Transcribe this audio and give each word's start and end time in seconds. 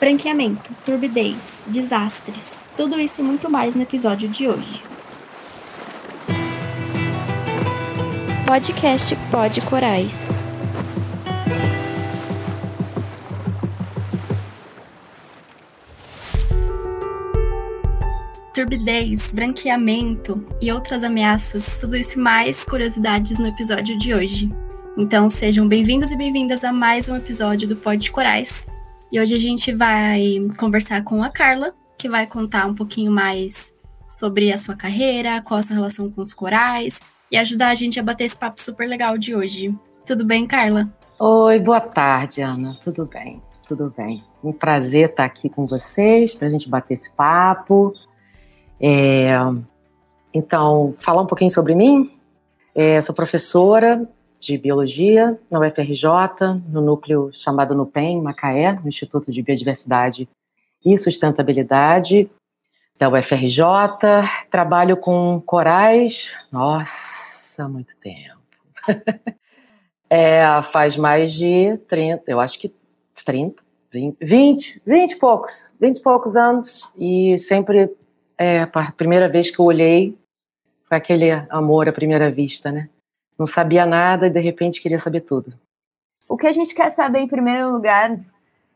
branqueamento, 0.00 0.74
turbidez, 0.86 1.64
desastres, 1.66 2.64
tudo 2.74 2.98
isso 2.98 3.20
e 3.20 3.24
muito 3.24 3.50
mais 3.50 3.76
no 3.76 3.82
episódio 3.82 4.30
de 4.30 4.48
hoje. 4.48 4.82
Podcast 8.46 9.14
Pod 9.30 9.60
Corais. 9.60 10.28
turbidez, 18.52 19.30
branqueamento 19.32 20.44
e 20.60 20.72
outras 20.72 21.04
ameaças, 21.04 21.78
tudo 21.78 21.96
isso 21.96 22.18
e 22.18 22.22
mais 22.22 22.64
curiosidades 22.64 23.38
no 23.38 23.46
episódio 23.46 23.96
de 23.96 24.12
hoje. 24.12 24.50
Então 24.98 25.30
sejam 25.30 25.66
bem-vindos 25.66 26.10
e 26.10 26.16
bem-vindas 26.16 26.64
a 26.64 26.72
mais 26.72 27.08
um 27.08 27.16
episódio 27.16 27.68
do 27.68 27.76
Pod 27.76 27.96
de 27.96 28.10
Corais. 28.10 28.66
E 29.12 29.18
hoje 29.18 29.34
a 29.34 29.38
gente 29.40 29.72
vai 29.72 30.46
conversar 30.56 31.02
com 31.02 31.20
a 31.20 31.28
Carla, 31.28 31.74
que 31.98 32.08
vai 32.08 32.28
contar 32.28 32.66
um 32.66 32.74
pouquinho 32.76 33.10
mais 33.10 33.74
sobre 34.08 34.52
a 34.52 34.56
sua 34.56 34.76
carreira, 34.76 35.42
qual 35.42 35.58
a 35.58 35.62
sua 35.62 35.74
relação 35.74 36.08
com 36.08 36.20
os 36.20 36.32
corais 36.32 37.00
e 37.28 37.36
ajudar 37.36 37.70
a 37.70 37.74
gente 37.74 37.98
a 37.98 38.04
bater 38.04 38.24
esse 38.24 38.36
papo 38.36 38.62
super 38.62 38.88
legal 38.88 39.18
de 39.18 39.34
hoje. 39.34 39.74
Tudo 40.06 40.24
bem, 40.24 40.46
Carla? 40.46 40.88
Oi, 41.18 41.58
boa 41.58 41.80
tarde, 41.80 42.40
Ana. 42.40 42.78
Tudo 42.84 43.04
bem? 43.04 43.42
Tudo 43.66 43.92
bem. 43.96 44.22
Um 44.44 44.52
prazer 44.52 45.10
estar 45.10 45.24
aqui 45.24 45.48
com 45.48 45.66
vocês 45.66 46.32
para 46.32 46.46
a 46.46 46.50
gente 46.50 46.68
bater 46.68 46.94
esse 46.94 47.12
papo. 47.12 47.92
É, 48.80 49.32
então, 50.32 50.94
falar 51.00 51.22
um 51.22 51.26
pouquinho 51.26 51.50
sobre 51.50 51.74
mim. 51.74 52.16
É, 52.72 53.00
sou 53.00 53.12
professora 53.12 54.08
de 54.40 54.56
Biologia 54.56 55.38
na 55.50 55.60
UFRJ, 55.60 56.06
no 56.68 56.80
núcleo 56.80 57.30
chamado 57.32 57.74
NUPEM, 57.74 58.22
Macaé, 58.22 58.72
no 58.72 58.88
Instituto 58.88 59.30
de 59.30 59.42
Biodiversidade 59.42 60.26
e 60.84 60.96
Sustentabilidade 60.96 62.28
da 62.98 63.10
UFRJ. 63.10 63.62
Trabalho 64.50 64.96
com 64.96 65.40
corais, 65.44 66.32
nossa, 66.50 67.68
muito 67.68 67.94
tempo. 67.98 68.40
é, 70.08 70.42
faz 70.72 70.96
mais 70.96 71.34
de 71.34 71.76
30, 71.86 72.30
eu 72.30 72.40
acho 72.40 72.58
que 72.58 72.74
30, 73.24 73.62
20, 73.92 74.16
20, 74.20 74.82
20 74.86 75.12
e 75.12 75.16
poucos, 75.18 75.70
20 75.78 75.96
e 75.96 76.02
poucos 76.02 76.36
anos, 76.36 76.90
e 76.96 77.36
sempre 77.36 77.94
é, 78.38 78.62
a 78.62 78.92
primeira 78.92 79.28
vez 79.28 79.50
que 79.50 79.60
eu 79.60 79.66
olhei, 79.66 80.18
foi 80.88 80.96
aquele 80.96 81.30
amor 81.50 81.88
à 81.88 81.92
primeira 81.92 82.32
vista, 82.32 82.72
né? 82.72 82.88
Não 83.40 83.46
sabia 83.46 83.86
nada 83.86 84.26
e 84.26 84.30
de 84.30 84.38
repente 84.38 84.82
queria 84.82 84.98
saber 84.98 85.22
tudo. 85.22 85.54
O 86.28 86.36
que 86.36 86.46
a 86.46 86.52
gente 86.52 86.74
quer 86.74 86.90
saber 86.90 87.20
em 87.20 87.26
primeiro 87.26 87.72
lugar, 87.72 88.20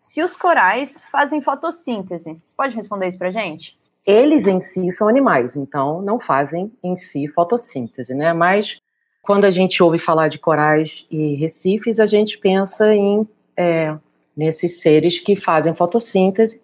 se 0.00 0.22
os 0.22 0.34
corais 0.34 1.02
fazem 1.12 1.42
fotossíntese. 1.42 2.40
Você 2.42 2.54
pode 2.56 2.74
responder 2.74 3.08
isso 3.08 3.18
pra 3.18 3.30
gente? 3.30 3.78
Eles 4.06 4.46
em 4.46 4.58
si 4.60 4.90
são 4.90 5.06
animais, 5.06 5.54
então 5.54 6.00
não 6.00 6.18
fazem 6.18 6.72
em 6.82 6.96
si 6.96 7.28
fotossíntese, 7.28 8.14
né? 8.14 8.32
Mas 8.32 8.80
quando 9.20 9.44
a 9.44 9.50
gente 9.50 9.82
ouve 9.82 9.98
falar 9.98 10.28
de 10.28 10.38
corais 10.38 11.06
e 11.10 11.34
recifes, 11.34 12.00
a 12.00 12.06
gente 12.06 12.38
pensa 12.38 12.94
em 12.94 13.28
é, 13.54 13.94
nesses 14.34 14.80
seres 14.80 15.18
que 15.18 15.36
fazem 15.36 15.74
fotossíntese 15.74 16.62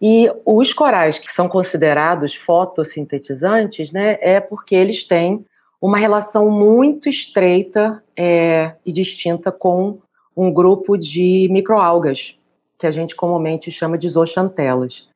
e 0.00 0.26
os 0.46 0.72
corais 0.72 1.18
que 1.18 1.30
são 1.30 1.50
considerados 1.50 2.34
fotossintetizantes, 2.34 3.92
né, 3.92 4.16
é 4.22 4.40
porque 4.40 4.74
eles 4.74 5.04
têm 5.04 5.44
uma 5.82 5.98
relação 5.98 6.48
muito 6.48 7.08
estreita 7.08 8.00
é, 8.16 8.76
e 8.86 8.92
distinta 8.92 9.50
com 9.50 9.98
um 10.36 10.52
grupo 10.52 10.96
de 10.96 11.48
microalgas, 11.50 12.38
que 12.78 12.86
a 12.86 12.90
gente 12.92 13.16
comumente 13.16 13.68
chama 13.68 13.98
de 13.98 14.08
zooxantelas. 14.08 15.08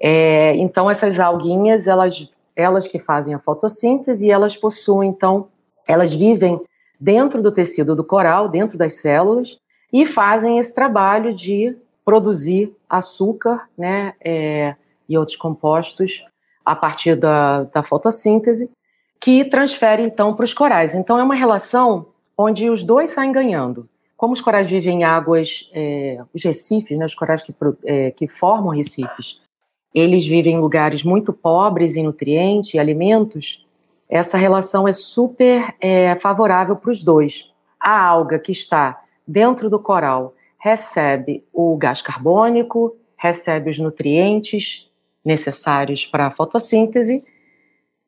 É, 0.00 0.56
então, 0.56 0.90
essas 0.90 1.20
alguinhas, 1.20 1.86
elas, 1.86 2.30
elas 2.56 2.88
que 2.88 2.98
fazem 2.98 3.34
a 3.34 3.38
fotossíntese, 3.38 4.30
elas 4.30 4.56
possuem, 4.56 5.10
então, 5.10 5.48
elas 5.86 6.14
vivem 6.14 6.62
dentro 6.98 7.42
do 7.42 7.52
tecido 7.52 7.94
do 7.94 8.02
coral, 8.02 8.48
dentro 8.48 8.78
das 8.78 8.94
células, 8.94 9.58
e 9.92 10.06
fazem 10.06 10.58
esse 10.58 10.74
trabalho 10.74 11.34
de 11.34 11.76
produzir 12.02 12.74
açúcar 12.88 13.68
né, 13.76 14.14
é, 14.24 14.76
e 15.06 15.18
outros 15.18 15.36
compostos 15.36 16.24
a 16.64 16.74
partir 16.74 17.16
da, 17.16 17.64
da 17.64 17.82
fotossíntese, 17.82 18.70
que 19.20 19.44
transfere 19.44 20.02
então 20.02 20.34
para 20.34 20.44
os 20.44 20.54
corais. 20.54 20.94
Então 20.94 21.18
é 21.18 21.22
uma 21.22 21.34
relação 21.34 22.06
onde 22.36 22.68
os 22.70 22.82
dois 22.82 23.10
saem 23.10 23.32
ganhando. 23.32 23.88
Como 24.16 24.32
os 24.32 24.40
corais 24.40 24.66
vivem 24.66 25.00
em 25.00 25.04
águas, 25.04 25.70
é, 25.72 26.18
os 26.34 26.42
recifes, 26.42 26.98
né, 26.98 27.04
os 27.04 27.14
corais 27.14 27.42
que, 27.42 27.54
é, 27.84 28.10
que 28.10 28.26
formam 28.26 28.74
recifes, 28.74 29.40
eles 29.94 30.26
vivem 30.26 30.54
em 30.54 30.60
lugares 30.60 31.02
muito 31.02 31.32
pobres 31.32 31.96
em 31.96 32.02
nutrientes 32.02 32.74
e 32.74 32.78
alimentos, 32.78 33.66
essa 34.08 34.38
relação 34.38 34.86
é 34.86 34.92
super 34.92 35.74
é, 35.80 36.14
favorável 36.16 36.76
para 36.76 36.90
os 36.90 37.02
dois. 37.02 37.50
A 37.80 38.06
alga 38.06 38.38
que 38.38 38.52
está 38.52 39.02
dentro 39.26 39.68
do 39.68 39.78
coral 39.78 40.34
recebe 40.58 41.44
o 41.52 41.76
gás 41.76 42.00
carbônico, 42.00 42.96
recebe 43.16 43.70
os 43.70 43.78
nutrientes 43.78 44.88
necessários 45.24 46.06
para 46.06 46.26
a 46.26 46.30
fotossíntese, 46.30 47.24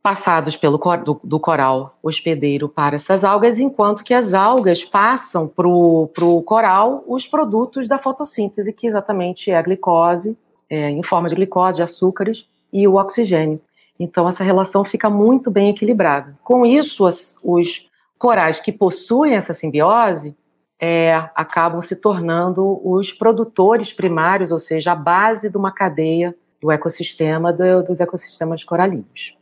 passados 0.09 0.57
pelo 0.57 0.79
do, 1.05 1.21
do, 1.23 1.39
coral 1.39 1.99
hospedeiro 2.03 2.67
para 2.67 2.97
essas 2.97 3.25
algas, 3.25 3.61
enquanto 3.61 4.03
que 4.03 4.15
as 4.15 4.33
algas 4.33 4.83
passam 4.83 5.47
para 5.47 5.69
o 5.69 6.43
coral 6.47 7.05
os 7.07 7.27
produtos 7.27 7.87
da 7.87 7.99
fotossíntese, 7.99 8.73
que 8.73 8.87
exatamente 8.87 9.51
é 9.51 9.59
a 9.59 9.61
glicose, 9.61 10.39
é, 10.71 10.89
em 10.89 11.03
forma 11.03 11.29
de 11.29 11.35
glicose, 11.35 11.77
de 11.77 11.83
açúcares, 11.83 12.49
e 12.73 12.89
o 12.89 12.95
oxigênio. 12.95 13.61
Então, 14.01 14.27
essa 14.27 14.43
relação 14.43 14.83
fica 14.83 15.11
muito 15.11 15.51
bem 15.51 15.69
equilibrada. 15.69 16.39
Com 16.43 16.65
isso, 16.65 17.05
as, 17.05 17.37
os 17.43 17.87
corais 18.19 18.59
que 18.59 18.73
possuem 18.73 19.35
essa 19.35 19.53
simbiose 19.53 20.35
é, 20.81 21.17
acabam 21.35 21.83
se 21.83 21.97
tornando 21.97 22.81
os 22.83 23.13
produtores 23.13 23.93
primários, 23.93 24.53
ou 24.53 24.59
seja, 24.59 24.93
a 24.93 24.97
base 24.97 25.51
de 25.51 25.59
uma 25.59 25.71
cadeia 25.71 26.35
do 26.63 26.73
ecossistema, 26.73 27.53
do, 27.53 27.83
dos 27.83 28.01
ecossistemas 28.01 28.65
coralinos. 28.65 29.38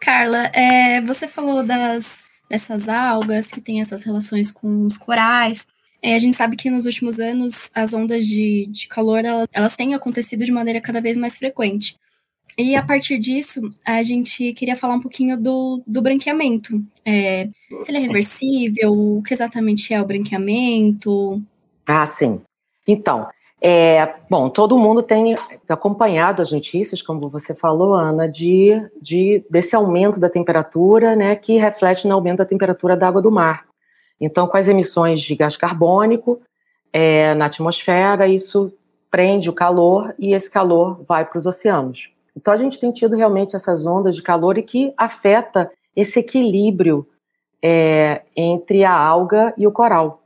Carla, 0.00 0.46
é, 0.54 1.00
você 1.00 1.26
falou 1.26 1.64
das, 1.64 2.22
dessas 2.48 2.88
algas 2.88 3.48
que 3.48 3.60
têm 3.60 3.80
essas 3.80 4.04
relações 4.04 4.50
com 4.50 4.86
os 4.86 4.96
corais. 4.96 5.66
É, 6.02 6.14
a 6.14 6.18
gente 6.18 6.36
sabe 6.36 6.56
que 6.56 6.70
nos 6.70 6.86
últimos 6.86 7.18
anos 7.18 7.70
as 7.74 7.92
ondas 7.94 8.26
de, 8.26 8.66
de 8.66 8.86
calor 8.88 9.24
elas, 9.24 9.48
elas 9.52 9.76
têm 9.76 9.94
acontecido 9.94 10.44
de 10.44 10.52
maneira 10.52 10.80
cada 10.80 11.00
vez 11.00 11.16
mais 11.16 11.38
frequente. 11.38 11.98
E 12.58 12.74
a 12.74 12.82
partir 12.82 13.18
disso, 13.18 13.60
a 13.84 14.02
gente 14.02 14.54
queria 14.54 14.76
falar 14.76 14.94
um 14.94 15.00
pouquinho 15.00 15.36
do, 15.36 15.82
do 15.86 16.00
branqueamento. 16.00 16.82
É, 17.04 17.48
se 17.82 17.90
ele 17.90 17.98
é 17.98 18.00
reversível, 18.00 18.92
o 18.92 19.22
que 19.22 19.34
exatamente 19.34 19.92
é 19.92 20.00
o 20.00 20.06
branqueamento? 20.06 21.42
Ah, 21.86 22.06
sim. 22.06 22.40
Então, 22.88 23.28
é, 23.60 24.14
bom, 24.28 24.48
todo 24.48 24.78
mundo 24.78 25.02
tem 25.02 25.34
acompanhado 25.68 26.42
as 26.42 26.52
notícias, 26.52 27.00
como 27.00 27.28
você 27.28 27.54
falou, 27.54 27.94
Ana, 27.94 28.28
de, 28.28 28.80
de 29.00 29.44
desse 29.48 29.74
aumento 29.74 30.20
da 30.20 30.28
temperatura, 30.28 31.16
né, 31.16 31.34
que 31.34 31.56
reflete 31.56 32.06
no 32.06 32.14
aumento 32.14 32.38
da 32.38 32.44
temperatura 32.44 32.96
da 32.96 33.08
água 33.08 33.22
do 33.22 33.30
mar. 33.30 33.64
Então, 34.20 34.46
com 34.46 34.56
as 34.56 34.68
emissões 34.68 35.20
de 35.20 35.34
gás 35.34 35.56
carbônico 35.56 36.40
é, 36.92 37.34
na 37.34 37.46
atmosfera, 37.46 38.26
isso 38.26 38.72
prende 39.10 39.48
o 39.48 39.52
calor 39.52 40.14
e 40.18 40.34
esse 40.34 40.50
calor 40.50 41.02
vai 41.06 41.24
para 41.24 41.38
os 41.38 41.46
oceanos. 41.46 42.10
Então 42.36 42.52
a 42.52 42.56
gente 42.56 42.78
tem 42.78 42.92
tido 42.92 43.16
realmente 43.16 43.56
essas 43.56 43.86
ondas 43.86 44.14
de 44.14 44.22
calor 44.22 44.58
e 44.58 44.62
que 44.62 44.92
afeta 44.96 45.70
esse 45.94 46.20
equilíbrio 46.20 47.08
é, 47.62 48.22
entre 48.36 48.84
a 48.84 48.92
alga 48.92 49.54
e 49.56 49.66
o 49.66 49.72
coral. 49.72 50.22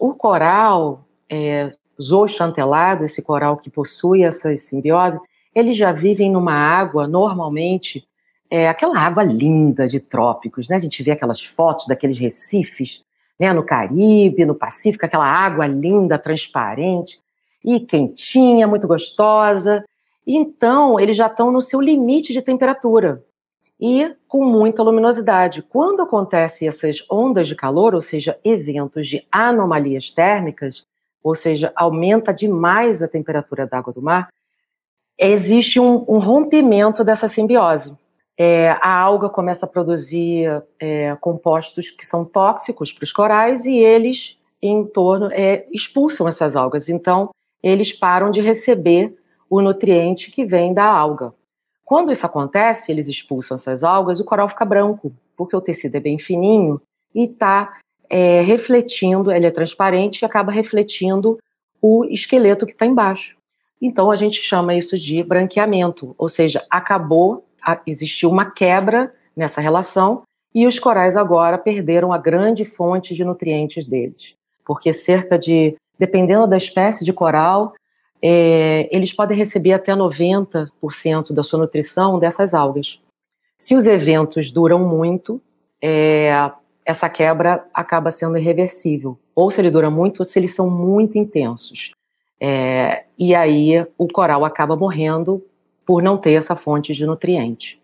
O 0.00 0.14
coral 0.14 1.04
é, 1.28 1.74
zooxantelado, 2.00 3.04
esse 3.04 3.22
coral 3.22 3.56
que 3.56 3.70
possui 3.70 4.22
essa 4.22 4.54
simbiose, 4.56 5.18
eles 5.54 5.76
já 5.76 5.92
vivem 5.92 6.30
numa 6.30 6.54
água, 6.54 7.06
normalmente, 7.06 8.06
é, 8.50 8.68
aquela 8.68 8.98
água 8.98 9.22
linda 9.22 9.86
de 9.86 10.00
trópicos, 10.00 10.68
né? 10.68 10.76
A 10.76 10.80
gente 10.80 11.02
vê 11.02 11.10
aquelas 11.10 11.42
fotos 11.42 11.86
daqueles 11.86 12.18
recifes, 12.18 13.04
né, 13.38 13.52
no 13.52 13.64
Caribe, 13.64 14.44
no 14.44 14.54
Pacífico, 14.54 15.06
aquela 15.06 15.26
água 15.26 15.66
linda, 15.66 16.18
transparente 16.18 17.18
e 17.64 17.80
quentinha, 17.80 18.66
muito 18.66 18.86
gostosa. 18.86 19.84
Então, 20.26 21.00
eles 21.00 21.16
já 21.16 21.26
estão 21.26 21.50
no 21.50 21.60
seu 21.60 21.80
limite 21.80 22.32
de 22.32 22.42
temperatura 22.42 23.24
e 23.80 24.14
com 24.28 24.44
muita 24.44 24.82
luminosidade. 24.82 25.62
Quando 25.62 26.02
acontecem 26.02 26.68
essas 26.68 27.04
ondas 27.10 27.48
de 27.48 27.56
calor, 27.56 27.94
ou 27.94 28.00
seja, 28.00 28.38
eventos 28.44 29.08
de 29.08 29.26
anomalias 29.32 30.12
térmicas, 30.12 30.86
ou 31.22 31.34
seja, 31.34 31.72
aumenta 31.76 32.32
demais 32.32 33.02
a 33.02 33.08
temperatura 33.08 33.66
da 33.66 33.78
água 33.78 33.92
do 33.92 34.02
mar, 34.02 34.28
existe 35.18 35.78
um, 35.78 36.04
um 36.08 36.18
rompimento 36.18 37.04
dessa 37.04 37.28
simbiose. 37.28 37.94
É, 38.38 38.70
a 38.80 38.96
alga 38.96 39.28
começa 39.28 39.66
a 39.66 39.68
produzir 39.68 40.62
é, 40.78 41.14
compostos 41.16 41.90
que 41.90 42.06
são 42.06 42.24
tóxicos 42.24 42.90
para 42.90 43.04
os 43.04 43.12
corais 43.12 43.66
e 43.66 43.76
eles, 43.76 44.38
em 44.62 44.84
torno, 44.86 45.28
é, 45.30 45.66
expulsam 45.70 46.26
essas 46.26 46.56
algas. 46.56 46.88
Então, 46.88 47.28
eles 47.62 47.92
param 47.92 48.30
de 48.30 48.40
receber 48.40 49.14
o 49.48 49.60
nutriente 49.60 50.30
que 50.30 50.46
vem 50.46 50.72
da 50.72 50.86
alga. 50.86 51.32
Quando 51.84 52.12
isso 52.12 52.24
acontece, 52.24 52.90
eles 52.90 53.08
expulsam 53.08 53.56
essas 53.56 53.84
algas, 53.84 54.20
o 54.20 54.24
coral 54.24 54.48
fica 54.48 54.64
branco, 54.64 55.12
porque 55.36 55.56
o 55.56 55.60
tecido 55.60 55.96
é 55.96 56.00
bem 56.00 56.18
fininho 56.18 56.80
e 57.14 57.24
está 57.24 57.76
é, 58.10 58.40
refletindo, 58.42 59.30
ele 59.30 59.46
é 59.46 59.50
transparente 59.50 60.20
e 60.20 60.24
acaba 60.24 60.50
refletindo 60.50 61.38
o 61.80 62.04
esqueleto 62.04 62.66
que 62.66 62.72
está 62.72 62.84
embaixo. 62.84 63.36
Então 63.80 64.10
a 64.10 64.16
gente 64.16 64.42
chama 64.42 64.74
isso 64.74 64.98
de 64.98 65.22
branqueamento, 65.22 66.14
ou 66.18 66.28
seja, 66.28 66.66
acabou, 66.68 67.46
existiu 67.86 68.28
uma 68.28 68.50
quebra 68.50 69.14
nessa 69.34 69.60
relação 69.60 70.22
e 70.54 70.66
os 70.66 70.78
corais 70.78 71.16
agora 71.16 71.56
perderam 71.56 72.12
a 72.12 72.18
grande 72.18 72.64
fonte 72.64 73.14
de 73.14 73.24
nutrientes 73.24 73.88
deles, 73.88 74.34
porque 74.66 74.92
cerca 74.92 75.38
de, 75.38 75.76
dependendo 75.98 76.46
da 76.46 76.56
espécie 76.56 77.04
de 77.04 77.12
coral, 77.12 77.72
é, 78.20 78.88
eles 78.94 79.12
podem 79.12 79.38
receber 79.38 79.72
até 79.72 79.94
90% 79.94 81.32
da 81.32 81.42
sua 81.42 81.60
nutrição 81.60 82.18
dessas 82.18 82.52
algas. 82.52 83.00
Se 83.56 83.74
os 83.74 83.86
eventos 83.86 84.50
duram 84.50 84.80
muito, 84.80 85.40
é, 85.80 86.50
essa 86.90 87.08
quebra 87.08 87.64
acaba 87.72 88.10
sendo 88.10 88.36
irreversível. 88.36 89.18
Ou 89.34 89.50
se 89.50 89.60
ele 89.60 89.70
dura 89.70 89.90
muito, 89.90 90.18
ou 90.18 90.24
se 90.24 90.38
eles 90.38 90.54
são 90.54 90.68
muito 90.68 91.16
intensos. 91.16 91.92
É, 92.40 93.04
e 93.18 93.34
aí 93.34 93.86
o 93.96 94.08
coral 94.08 94.44
acaba 94.44 94.76
morrendo 94.76 95.44
por 95.86 96.02
não 96.02 96.18
ter 96.18 96.32
essa 96.32 96.56
fonte 96.56 96.92
de 96.92 97.06
nutriente. 97.06 97.80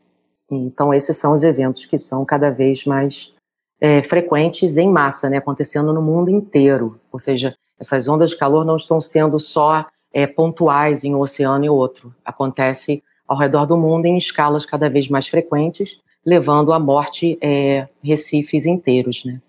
Então, 0.50 0.92
esses 0.92 1.16
são 1.16 1.32
os 1.32 1.42
eventos 1.42 1.86
que 1.86 1.98
são 1.98 2.24
cada 2.24 2.50
vez 2.50 2.84
mais 2.84 3.32
é, 3.80 4.02
frequentes 4.02 4.76
em 4.76 4.88
massa, 4.88 5.28
né, 5.28 5.38
acontecendo 5.38 5.92
no 5.92 6.02
mundo 6.02 6.30
inteiro. 6.30 7.00
Ou 7.12 7.18
seja, 7.18 7.56
essas 7.78 8.08
ondas 8.08 8.30
de 8.30 8.38
calor 8.38 8.64
não 8.64 8.76
estão 8.76 9.00
sendo 9.00 9.38
só 9.38 9.86
é, 10.12 10.26
pontuais 10.26 11.04
em 11.04 11.14
um 11.14 11.20
oceano 11.20 11.64
e 11.64 11.68
outro. 11.68 12.14
Acontece 12.24 13.02
ao 13.26 13.36
redor 13.36 13.66
do 13.66 13.76
mundo 13.76 14.06
em 14.06 14.16
escalas 14.16 14.64
cada 14.64 14.88
vez 14.88 15.08
mais 15.08 15.26
frequentes, 15.26 16.00
levando 16.26 16.72
à 16.72 16.78
morte 16.78 17.38
é, 17.40 17.88
recifes 18.02 18.66
inteiros, 18.66 19.24
né? 19.24 19.40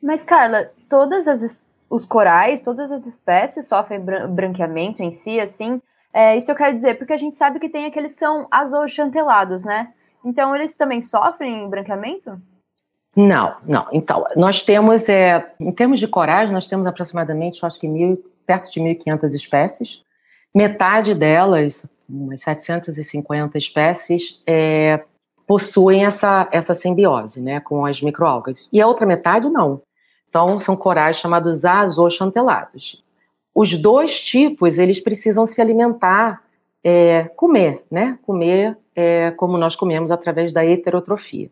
Mas, 0.00 0.22
Carla, 0.22 0.70
todas 0.88 1.28
as 1.28 1.68
os 1.90 2.04
corais, 2.04 2.62
todas 2.62 2.92
as 2.92 3.04
espécies 3.04 3.66
sofrem 3.66 4.00
branqueamento 4.00 5.02
em 5.02 5.10
si, 5.10 5.40
assim. 5.40 5.82
É, 6.14 6.36
isso 6.36 6.50
eu 6.50 6.54
quero 6.54 6.74
dizer, 6.74 6.96
porque 6.96 7.12
a 7.12 7.18
gente 7.18 7.36
sabe 7.36 7.58
que 7.58 7.68
tem 7.68 7.84
aqueles 7.84 8.12
que 8.12 8.18
são 8.20 8.46
azochantelados, 8.48 9.64
né? 9.64 9.92
Então, 10.24 10.54
eles 10.54 10.74
também 10.74 11.02
sofrem 11.02 11.68
branqueamento? 11.68 12.40
Não, 13.16 13.56
não. 13.66 13.88
Então, 13.92 14.24
nós 14.36 14.62
temos, 14.62 15.08
é, 15.08 15.52
em 15.58 15.72
termos 15.72 15.98
de 15.98 16.06
corais, 16.06 16.50
nós 16.50 16.68
temos 16.68 16.86
aproximadamente, 16.86 17.60
eu 17.62 17.66
acho 17.66 17.80
que 17.80 17.88
mil, 17.88 18.22
perto 18.46 18.70
de 18.70 18.80
1.500 18.80 19.34
espécies. 19.34 20.02
Metade 20.54 21.12
delas, 21.12 21.90
umas 22.08 22.40
750 22.40 23.58
espécies, 23.58 24.40
é, 24.46 25.02
possuem 25.50 26.04
essa, 26.04 26.46
essa 26.52 26.74
simbiose 26.74 27.40
né, 27.40 27.58
com 27.58 27.84
as 27.84 28.00
microalgas. 28.00 28.68
E 28.72 28.80
a 28.80 28.86
outra 28.86 29.04
metade, 29.04 29.50
não. 29.50 29.82
Então, 30.28 30.60
são 30.60 30.76
corais 30.76 31.16
chamados 31.16 31.64
azoxantelados. 31.64 33.02
Os 33.52 33.76
dois 33.76 34.20
tipos, 34.20 34.78
eles 34.78 35.00
precisam 35.00 35.44
se 35.44 35.60
alimentar, 35.60 36.40
é, 36.84 37.24
comer, 37.34 37.82
né? 37.90 38.16
Comer 38.22 38.78
é, 38.94 39.32
como 39.32 39.58
nós 39.58 39.74
comemos 39.74 40.12
através 40.12 40.52
da 40.52 40.64
heterotrofia. 40.64 41.50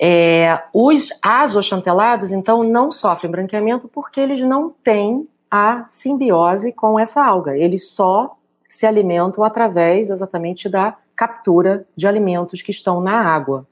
É, 0.00 0.58
os 0.72 1.10
azoxantelados, 1.22 2.32
então, 2.32 2.62
não 2.62 2.90
sofrem 2.90 3.30
branqueamento 3.30 3.86
porque 3.86 4.18
eles 4.18 4.40
não 4.40 4.70
têm 4.82 5.28
a 5.50 5.84
simbiose 5.86 6.72
com 6.72 6.98
essa 6.98 7.22
alga. 7.22 7.54
Eles 7.54 7.90
só 7.90 8.34
se 8.66 8.86
alimentam 8.86 9.44
através 9.44 10.08
exatamente 10.08 10.70
da 10.70 10.96
captura 11.20 11.86
de 11.94 12.06
alimentos 12.06 12.62
que 12.62 12.70
estão 12.70 12.98
na 12.98 13.20
água. 13.20 13.68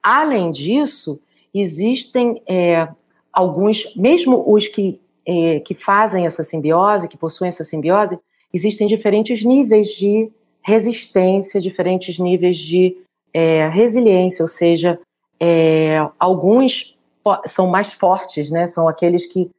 Além 0.00 0.52
disso, 0.52 1.20
existem 1.52 2.40
é, 2.48 2.88
alguns, 3.32 3.92
mesmo 3.96 4.44
os 4.46 4.68
que, 4.68 5.00
é, 5.26 5.58
que 5.58 5.74
fazem 5.74 6.24
essa 6.24 6.44
simbiose, 6.44 7.08
que 7.08 7.16
possuem 7.16 7.48
essa 7.48 7.64
simbiose, 7.64 8.16
existem 8.52 8.86
diferentes 8.86 9.42
níveis 9.44 9.88
de 9.88 10.30
resistência, 10.62 11.60
diferentes 11.60 12.20
níveis 12.20 12.58
de 12.58 12.96
é, 13.32 13.68
resiliência, 13.68 14.44
ou 14.44 14.48
seja, 14.48 14.96
é, 15.40 15.98
alguns 16.16 16.96
são 17.44 17.66
mais 17.66 17.92
fortes, 17.92 18.52
né? 18.52 18.68
São 18.68 18.88
aqueles 18.88 19.26
que 19.26 19.50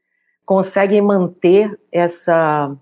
conseguem 0.45 1.01
manter 1.01 1.77
essa 1.91 2.73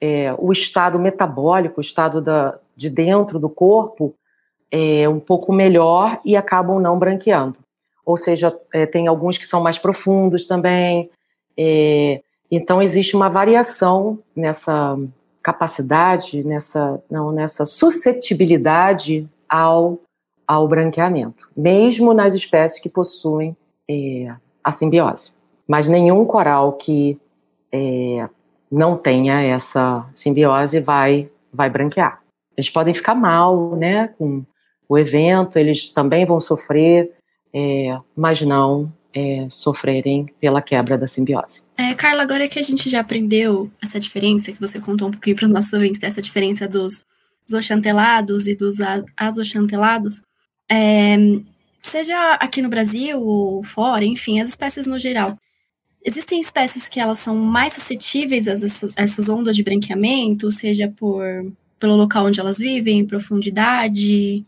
é, 0.00 0.34
o 0.36 0.50
estado 0.50 0.98
metabólico, 0.98 1.78
o 1.78 1.80
estado 1.80 2.20
da, 2.20 2.58
de 2.80 2.90
dentro 2.90 3.38
do 3.38 3.48
corpo 3.48 4.14
é, 4.70 5.08
um 5.08 5.20
pouco 5.20 5.52
melhor 5.52 6.20
e 6.24 6.36
acabam 6.36 6.80
não 6.80 6.98
branqueando. 6.98 7.58
Ou 8.04 8.16
seja, 8.16 8.56
é, 8.72 8.86
tem 8.86 9.06
alguns 9.06 9.36
que 9.36 9.46
são 9.46 9.60
mais 9.60 9.78
profundos 9.78 10.46
também. 10.46 11.10
É, 11.56 12.22
então 12.50 12.80
existe 12.80 13.14
uma 13.14 13.28
variação 13.28 14.18
nessa 14.34 14.98
capacidade, 15.42 16.42
nessa, 16.44 17.02
não, 17.10 17.32
nessa 17.32 17.64
suscetibilidade 17.64 19.28
ao, 19.48 19.98
ao 20.46 20.66
branqueamento, 20.66 21.48
mesmo 21.56 22.14
nas 22.14 22.34
espécies 22.34 22.80
que 22.80 22.88
possuem 22.88 23.56
é, 23.88 24.34
a 24.62 24.70
simbiose 24.70 25.32
mas 25.70 25.86
nenhum 25.86 26.24
coral 26.24 26.72
que 26.72 27.16
é, 27.70 28.28
não 28.68 28.96
tenha 28.96 29.40
essa 29.40 30.04
simbiose 30.12 30.80
vai, 30.80 31.30
vai 31.52 31.70
branquear. 31.70 32.19
Eles 32.60 32.70
podem 32.70 32.92
ficar 32.92 33.14
mal, 33.14 33.74
né, 33.76 34.08
com 34.18 34.44
o 34.88 34.98
evento, 34.98 35.58
eles 35.58 35.90
também 35.90 36.26
vão 36.26 36.38
sofrer, 36.40 37.10
é, 37.54 37.98
mas 38.14 38.42
não 38.42 38.92
é, 39.14 39.46
sofrerem 39.48 40.26
pela 40.40 40.60
quebra 40.60 40.98
da 40.98 41.06
simbiose. 41.06 41.62
É, 41.76 41.94
Carla, 41.94 42.22
agora 42.22 42.48
que 42.48 42.58
a 42.58 42.62
gente 42.62 42.90
já 42.90 43.00
aprendeu 43.00 43.70
essa 43.82 43.98
diferença, 43.98 44.52
que 44.52 44.60
você 44.60 44.78
contou 44.78 45.08
um 45.08 45.12
pouquinho 45.12 45.36
para 45.36 45.46
os 45.46 45.52
nossos 45.52 45.72
ouvintes, 45.72 46.02
essa 46.02 46.20
diferença 46.20 46.68
dos 46.68 47.04
zoxantelados 47.48 48.46
e 48.46 48.54
dos 48.54 48.76
azoxantelados, 49.16 50.22
é, 50.70 51.16
seja 51.82 52.34
aqui 52.34 52.60
no 52.60 52.68
Brasil 52.68 53.20
ou 53.20 53.64
fora, 53.64 54.04
enfim, 54.04 54.40
as 54.40 54.50
espécies 54.50 54.86
no 54.86 54.98
geral, 54.98 55.34
Existem 56.02 56.40
espécies 56.40 56.88
que 56.88 56.98
elas 56.98 57.18
são 57.18 57.36
mais 57.36 57.74
suscetíveis 57.74 58.48
a 58.48 58.52
essas 58.96 59.28
ondas 59.28 59.54
de 59.54 59.62
branqueamento, 59.62 60.50
seja 60.50 60.92
por 60.96 61.22
pelo 61.80 61.96
local 61.96 62.26
onde 62.26 62.38
elas 62.38 62.58
vivem, 62.58 63.06
profundidade. 63.06 64.44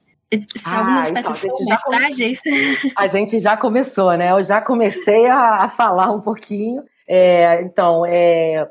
Ah, 0.65 0.79
algumas 0.79 1.07
espécies 1.07 1.45
então, 1.45 1.57
são 1.57 1.67
mais 1.67 1.83
frágeis. 1.83 2.41
A 2.97 3.07
gente 3.07 3.39
já 3.39 3.57
começou, 3.57 4.17
né? 4.17 4.31
Eu 4.31 4.43
já 4.43 4.61
comecei 4.61 5.27
a, 5.27 5.65
a 5.65 5.69
falar 5.69 6.11
um 6.11 6.21
pouquinho. 6.21 6.85
É, 7.09 7.61
então, 7.63 8.07
é, 8.07 8.71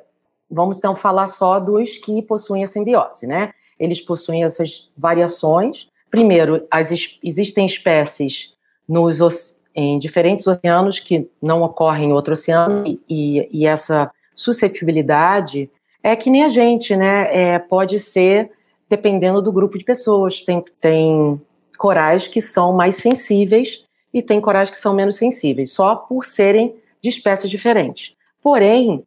vamos 0.50 0.78
então 0.78 0.96
falar 0.96 1.28
só 1.28 1.60
dos 1.60 1.98
que 1.98 2.22
possuem 2.22 2.64
a 2.64 2.68
simbiose, 2.68 3.28
né? 3.28 3.54
Eles 3.80 4.00
possuem 4.00 4.44
essas 4.44 4.90
variações. 4.98 5.88
Primeiro, 6.10 6.66
as, 6.72 6.92
existem 7.24 7.66
espécies 7.66 8.54
nos, 8.88 9.58
em 9.76 10.00
diferentes 10.00 10.46
oceanos 10.48 11.00
que 11.00 11.30
não 11.42 11.62
ocorrem 11.62 12.10
em 12.10 12.14
outro 12.14 12.34
oceano 12.34 12.86
e, 13.08 13.48
e 13.52 13.68
essa 13.68 14.12
suscetibilidade 14.34 15.70
é 16.04 16.16
que 16.16 16.30
nem 16.30 16.44
a 16.44 16.50
gente, 16.50 16.96
né? 16.96 17.28
É, 17.32 17.60
pode 17.60 18.00
ser 18.00 18.52
dependendo 18.90 19.42
do 19.42 19.52
grupo 19.52 19.78
de 19.78 19.86
pessoas. 19.86 20.40
Tem, 20.40 20.64
tem 20.80 21.42
corais 21.78 22.28
que 22.28 22.42
são 22.42 22.74
mais 22.74 22.96
sensíveis 22.96 23.86
e 24.14 24.22
tem 24.22 24.42
corais 24.42 24.70
que 24.70 24.78
são 24.78 24.94
menos 24.94 25.16
sensíveis, 25.16 25.74
só 25.74 25.96
por 25.96 26.26
serem 26.26 26.76
de 27.02 27.10
espécies 27.10 27.50
diferentes. 27.50 28.14
Porém, 28.42 29.04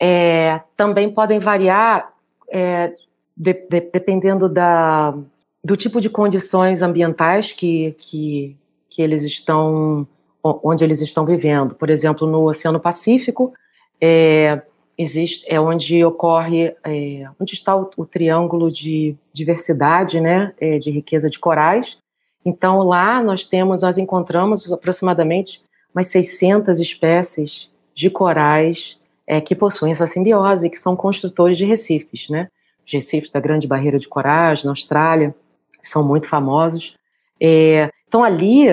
é, 0.00 0.60
também 0.76 1.10
podem 1.10 1.38
variar 1.38 2.12
é, 2.48 2.94
de, 3.36 3.52
de, 3.52 3.80
dependendo 3.80 4.48
da, 4.48 5.14
do 5.62 5.76
tipo 5.76 6.00
de 6.00 6.08
condições 6.08 6.80
ambientais 6.82 7.52
que, 7.52 7.94
que, 7.98 8.56
que 8.88 9.02
eles 9.02 9.24
estão, 9.24 10.06
onde 10.42 10.84
eles 10.84 11.00
estão 11.00 11.26
vivendo. 11.26 11.74
Por 11.74 11.90
exemplo, 11.90 12.26
no 12.26 12.44
Oceano 12.48 12.80
Pacífico, 12.80 13.52
é, 14.00 14.62
existe, 14.98 15.44
é 15.48 15.60
onde 15.60 16.04
ocorre, 16.04 16.74
é, 16.84 17.28
onde 17.40 17.54
está 17.54 17.76
o, 17.76 17.90
o, 17.96 18.06
triângulo 18.06 18.70
de 18.70 19.16
diversidade, 19.32 20.20
né, 20.20 20.52
é, 20.58 20.78
de 20.78 20.90
riqueza 20.90 21.28
de 21.28 21.38
corais. 21.38 21.98
Então, 22.44 22.82
lá 22.82 23.22
nós 23.22 23.44
temos, 23.44 23.82
nós 23.82 23.98
encontramos 23.98 24.72
aproximadamente 24.72 25.62
umas 25.94 26.06
600 26.08 26.80
espécies 26.80 27.68
de 27.94 28.08
corais 28.08 28.98
é, 29.26 29.40
que 29.40 29.54
possuem 29.54 29.92
essa 29.92 30.06
simbiose, 30.06 30.70
que 30.70 30.78
são 30.78 30.94
construtores 30.94 31.56
de 31.56 31.64
recifes, 31.64 32.28
né? 32.28 32.48
Os 32.86 32.92
recifes 32.92 33.30
da 33.30 33.40
Grande 33.40 33.66
Barreira 33.66 33.98
de 33.98 34.06
Coragem, 34.06 34.66
na 34.66 34.70
Austrália, 34.70 35.34
são 35.82 36.06
muito 36.06 36.28
famosos. 36.28 36.96
É, 37.40 37.90
então, 38.06 38.22
ali, 38.22 38.66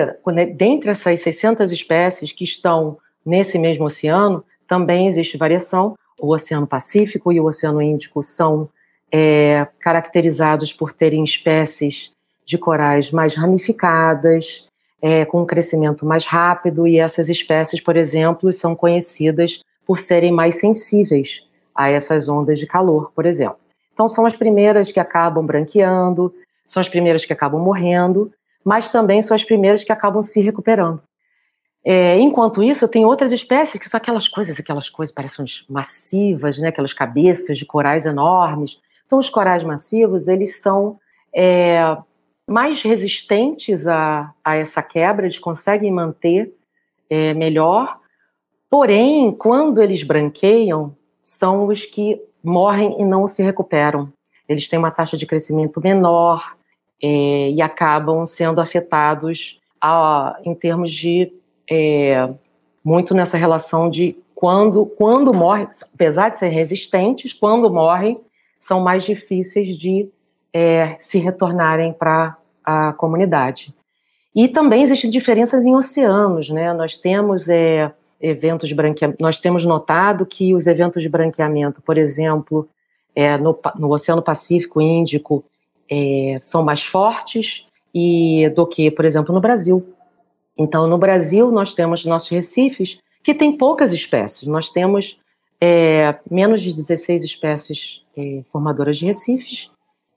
dentre 0.54 0.90
essas 0.90 1.20
600 1.20 1.72
espécies 1.72 2.30
que 2.30 2.44
estão 2.44 2.98
nesse 3.26 3.58
mesmo 3.58 3.84
oceano, 3.84 4.44
também 4.68 5.08
existe 5.08 5.36
variação. 5.36 5.96
O 6.18 6.32
Oceano 6.32 6.66
Pacífico 6.66 7.32
e 7.32 7.40
o 7.40 7.44
Oceano 7.44 7.82
Índico 7.82 8.22
são 8.22 8.68
é, 9.12 9.66
caracterizados 9.80 10.72
por 10.72 10.92
terem 10.92 11.22
espécies 11.22 12.10
de 12.44 12.58
corais 12.58 13.10
mais 13.10 13.34
ramificadas, 13.34 14.66
é, 15.00 15.24
com 15.24 15.42
um 15.42 15.46
crescimento 15.46 16.04
mais 16.04 16.24
rápido, 16.24 16.86
e 16.86 16.98
essas 16.98 17.28
espécies, 17.28 17.80
por 17.80 17.96
exemplo, 17.96 18.52
são 18.52 18.74
conhecidas 18.74 19.60
por 19.86 19.98
serem 19.98 20.32
mais 20.32 20.56
sensíveis 20.56 21.46
a 21.74 21.90
essas 21.90 22.28
ondas 22.28 22.58
de 22.58 22.66
calor, 22.66 23.12
por 23.14 23.26
exemplo. 23.26 23.58
Então, 23.92 24.08
são 24.08 24.26
as 24.26 24.36
primeiras 24.36 24.90
que 24.90 24.98
acabam 24.98 25.44
branqueando, 25.44 26.34
são 26.66 26.80
as 26.80 26.88
primeiras 26.88 27.24
que 27.24 27.32
acabam 27.32 27.60
morrendo, 27.60 28.32
mas 28.64 28.88
também 28.88 29.20
são 29.20 29.34
as 29.34 29.44
primeiras 29.44 29.84
que 29.84 29.92
acabam 29.92 30.22
se 30.22 30.40
recuperando. 30.40 31.00
É, 31.84 32.18
enquanto 32.18 32.62
isso, 32.62 32.88
tem 32.88 33.04
outras 33.04 33.30
espécies 33.30 33.78
que 33.78 33.88
são 33.88 33.98
aquelas 33.98 34.26
coisas, 34.26 34.58
aquelas 34.58 34.88
coisas 34.88 35.14
parecem 35.14 35.44
massivas, 35.68 36.56
né? 36.56 36.68
aquelas 36.68 36.94
cabeças 36.94 37.58
de 37.58 37.66
corais 37.66 38.06
enormes. 38.06 38.80
Então, 39.06 39.18
os 39.18 39.28
corais 39.28 39.62
massivos, 39.62 40.26
eles 40.26 40.62
são 40.62 40.98
é, 41.34 41.96
mais 42.48 42.80
resistentes 42.80 43.86
a, 43.86 44.32
a 44.42 44.56
essa 44.56 44.82
quebra, 44.82 45.26
eles 45.26 45.38
conseguem 45.38 45.92
manter 45.92 46.54
é, 47.10 47.34
melhor. 47.34 48.00
Porém, 48.70 49.30
quando 49.30 49.82
eles 49.82 50.02
branqueiam, 50.02 50.96
são 51.22 51.66
os 51.66 51.84
que 51.84 52.20
morrem 52.42 53.00
e 53.00 53.04
não 53.04 53.26
se 53.26 53.42
recuperam. 53.42 54.10
Eles 54.48 54.68
têm 54.68 54.78
uma 54.78 54.90
taxa 54.90 55.16
de 55.16 55.26
crescimento 55.26 55.80
menor 55.82 56.56
é, 57.02 57.50
e 57.50 57.60
acabam 57.60 58.24
sendo 58.24 58.60
afetados 58.60 59.60
a, 59.80 60.38
em 60.44 60.54
termos 60.54 60.90
de 60.90 61.30
é, 61.70 62.28
muito 62.84 63.14
nessa 63.14 63.36
relação 63.36 63.88
de 63.88 64.16
quando, 64.34 64.86
quando 64.86 65.32
morrem, 65.32 65.68
apesar 65.94 66.28
de 66.28 66.36
serem 66.36 66.54
resistentes, 66.54 67.32
quando 67.32 67.72
morrem, 67.72 68.20
são 68.58 68.80
mais 68.80 69.04
difíceis 69.04 69.76
de 69.76 70.08
é, 70.52 70.96
se 71.00 71.18
retornarem 71.18 71.92
para 71.92 72.36
a 72.64 72.92
comunidade. 72.92 73.74
E 74.34 74.48
também 74.48 74.82
existem 74.82 75.10
diferenças 75.10 75.64
em 75.64 75.74
oceanos, 75.74 76.50
né? 76.50 76.72
Nós 76.72 76.96
temos 76.96 77.48
é, 77.48 77.92
eventos 78.20 78.68
de 78.68 78.74
branqueamento, 78.74 79.22
nós 79.22 79.38
temos 79.38 79.64
notado 79.64 80.26
que 80.26 80.54
os 80.54 80.66
eventos 80.66 81.02
de 81.02 81.08
branqueamento, 81.08 81.80
por 81.82 81.96
exemplo, 81.96 82.68
é, 83.14 83.36
no, 83.38 83.56
no, 83.76 83.92
Oceano 83.92 84.22
Pacífico 84.22 84.80
Índico, 84.80 85.44
é, 85.90 86.38
são 86.42 86.64
mais 86.64 86.82
fortes 86.82 87.66
e 87.94 88.50
do 88.56 88.66
que, 88.66 88.90
por 88.90 89.04
exemplo, 89.04 89.32
no 89.32 89.40
Brasil. 89.40 89.93
Então, 90.56 90.86
no 90.86 90.98
Brasil, 90.98 91.50
nós 91.50 91.74
temos 91.74 92.04
nossos 92.04 92.28
recifes 92.28 93.00
que 93.22 93.34
têm 93.34 93.56
poucas 93.56 93.92
espécies. 93.92 94.46
Nós 94.46 94.70
temos 94.70 95.18
é, 95.60 96.14
menos 96.30 96.62
de 96.62 96.72
16 96.72 97.24
espécies 97.24 98.02
é, 98.16 98.42
formadoras 98.52 98.98
de 98.98 99.06
recifes. 99.06 99.70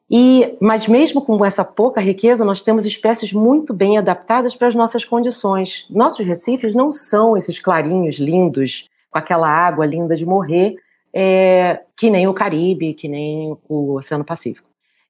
E, 0.09 0.55
mas 0.61 0.87
mesmo 0.87 1.21
com 1.21 1.43
essa 1.43 1.65
pouca 1.65 1.99
riqueza, 1.99 2.45
nós 2.45 2.61
temos 2.61 2.85
espécies 2.85 3.33
muito 3.33 3.73
bem 3.73 3.97
adaptadas 3.97 4.55
para 4.55 4.67
as 4.67 4.75
nossas 4.75 5.03
condições. 5.03 5.85
Nossos 5.89 6.25
recifes 6.25 6.75
não 6.75 6.89
são 6.89 7.35
esses 7.35 7.59
clarinhos 7.59 8.17
lindos, 8.17 8.87
com 9.09 9.19
aquela 9.19 9.49
água 9.49 9.85
linda 9.85 10.15
de 10.15 10.25
morrer, 10.25 10.75
é, 11.13 11.81
que 11.97 12.09
nem 12.09 12.27
o 12.27 12.33
Caribe, 12.33 12.93
que 12.93 13.07
nem 13.07 13.57
o 13.67 13.95
Oceano 13.95 14.23
Pacífico. 14.23 14.67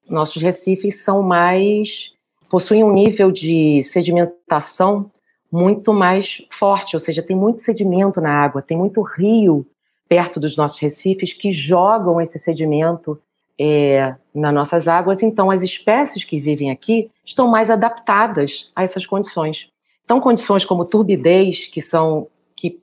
Nossos 0.09 0.41
recifes 0.41 1.03
são 1.03 1.21
mais 1.21 2.15
possuem 2.49 2.83
um 2.83 2.91
nível 2.91 3.31
de 3.31 3.81
sedimentação 3.83 5.11
muito 5.51 5.93
mais 5.93 6.45
forte, 6.51 6.95
ou 6.95 6.99
seja, 6.99 7.23
tem 7.23 7.35
muito 7.35 7.61
sedimento 7.61 8.19
na 8.19 8.31
água, 8.31 8.61
tem 8.61 8.77
muito 8.77 9.01
rio 9.01 9.65
perto 10.07 10.39
dos 10.39 10.55
nossos 10.55 10.79
recifes 10.79 11.33
que 11.33 11.51
jogam 11.51 12.19
esse 12.19 12.37
sedimento 12.39 13.19
é, 13.59 14.15
nas 14.33 14.53
nossas 14.53 14.87
águas. 14.87 15.23
Então, 15.23 15.49
as 15.49 15.61
espécies 15.61 16.23
que 16.23 16.39
vivem 16.39 16.71
aqui 16.71 17.09
estão 17.25 17.47
mais 17.47 17.69
adaptadas 17.69 18.71
a 18.75 18.83
essas 18.83 19.05
condições. 19.05 19.69
Então, 20.05 20.19
condições 20.19 20.63
como 20.63 20.85
turbidez, 20.85 21.67
que 21.67 21.81
são 21.81 22.27
que 22.55 22.79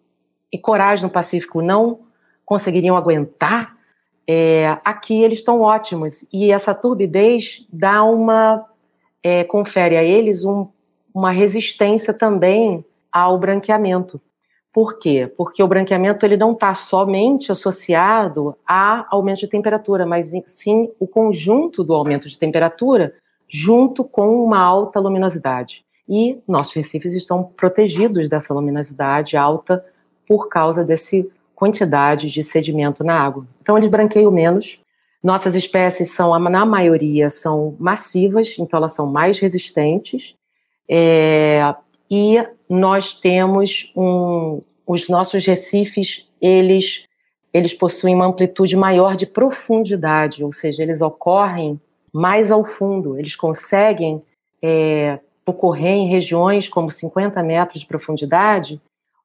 e 0.53 0.59
corais 0.59 1.03
no 1.03 1.11
Pacífico 1.11 1.63
não 1.63 2.01
conseguiriam 2.45 2.97
aguentar, 2.97 3.77
é, 4.27 4.79
aqui 4.85 5.23
eles 5.23 5.39
estão 5.39 5.61
ótimos. 5.61 6.27
E 6.33 6.51
essa 6.51 6.75
turbidez 6.75 7.67
dá 7.73 8.05
uma 8.05 8.65
é, 9.23 9.43
confere 9.43 9.97
a 9.97 10.05
eles 10.05 10.45
um, 10.45 10.69
uma 11.15 11.31
resistência 11.31 12.13
também 12.13 12.85
ao 13.13 13.39
branqueamento. 13.39 14.21
Por 14.73 14.99
quê? 14.99 15.33
Porque 15.37 15.63
o 15.63 15.69
branqueamento 15.69 16.27
ele 16.27 16.37
não 16.37 16.53
está 16.53 16.75
somente 16.75 17.53
associado 17.53 18.57
a 18.67 19.07
aumento 19.09 19.39
de 19.39 19.47
temperatura, 19.47 20.05
mas 20.05 20.33
sim 20.47 20.91
o 20.99 21.07
conjunto 21.07 21.85
do 21.85 21.95
aumento 21.95 22.29
de 22.29 22.37
temperatura 22.37 23.15
junto 23.49 24.03
com 24.03 24.45
uma 24.45 24.59
alta 24.59 24.99
luminosidade. 24.99 25.85
E 26.09 26.39
nossos 26.49 26.75
recifes 26.75 27.15
estão 27.15 27.45
protegidos 27.45 28.29
dessa 28.29 28.53
luminosidade 28.53 29.37
alta 29.37 29.85
por 30.27 30.49
causa 30.49 30.83
dessa 30.83 31.25
quantidade 31.55 32.29
de 32.29 32.43
sedimento 32.43 33.05
na 33.05 33.19
água. 33.19 33.47
Então 33.61 33.79
eles 33.79 33.89
branqueiam 33.89 34.33
menos. 34.33 34.81
Nossas 35.23 35.55
espécies 35.55 36.11
são, 36.11 36.37
na 36.39 36.67
maioria, 36.67 37.31
são 37.31 37.77
massivas, 37.79 38.57
então 38.59 38.79
elas 38.79 38.93
são 38.93 39.07
mais 39.07 39.39
resistentes 39.39 40.35
é, 40.89 41.75
e 42.11 42.37
nós 42.69 43.19
temos 43.21 43.93
um, 43.97 44.63
os 44.87 45.09
nossos 45.09 45.45
recifes, 45.45 46.29
eles, 46.41 47.07
eles 47.53 47.73
possuem 47.73 48.15
uma 48.15 48.27
amplitude 48.27 48.77
maior 48.77 49.17
de 49.17 49.27
profundidade, 49.27 50.45
ou 50.45 50.53
seja, 50.53 50.83
eles 50.83 51.01
ocorrem 51.01 51.81
mais 52.13 52.51
ao 52.51 52.65
fundo, 52.65 53.19
eles 53.19 53.35
conseguem 53.35 54.23
é, 54.63 55.19
ocorrer 55.47 55.95
em 55.95 56.09
regiões 56.09 56.69
como 56.69 56.91
50 56.91 57.43
metros 57.43 57.81
de 57.81 57.87
profundidade, 57.87 58.81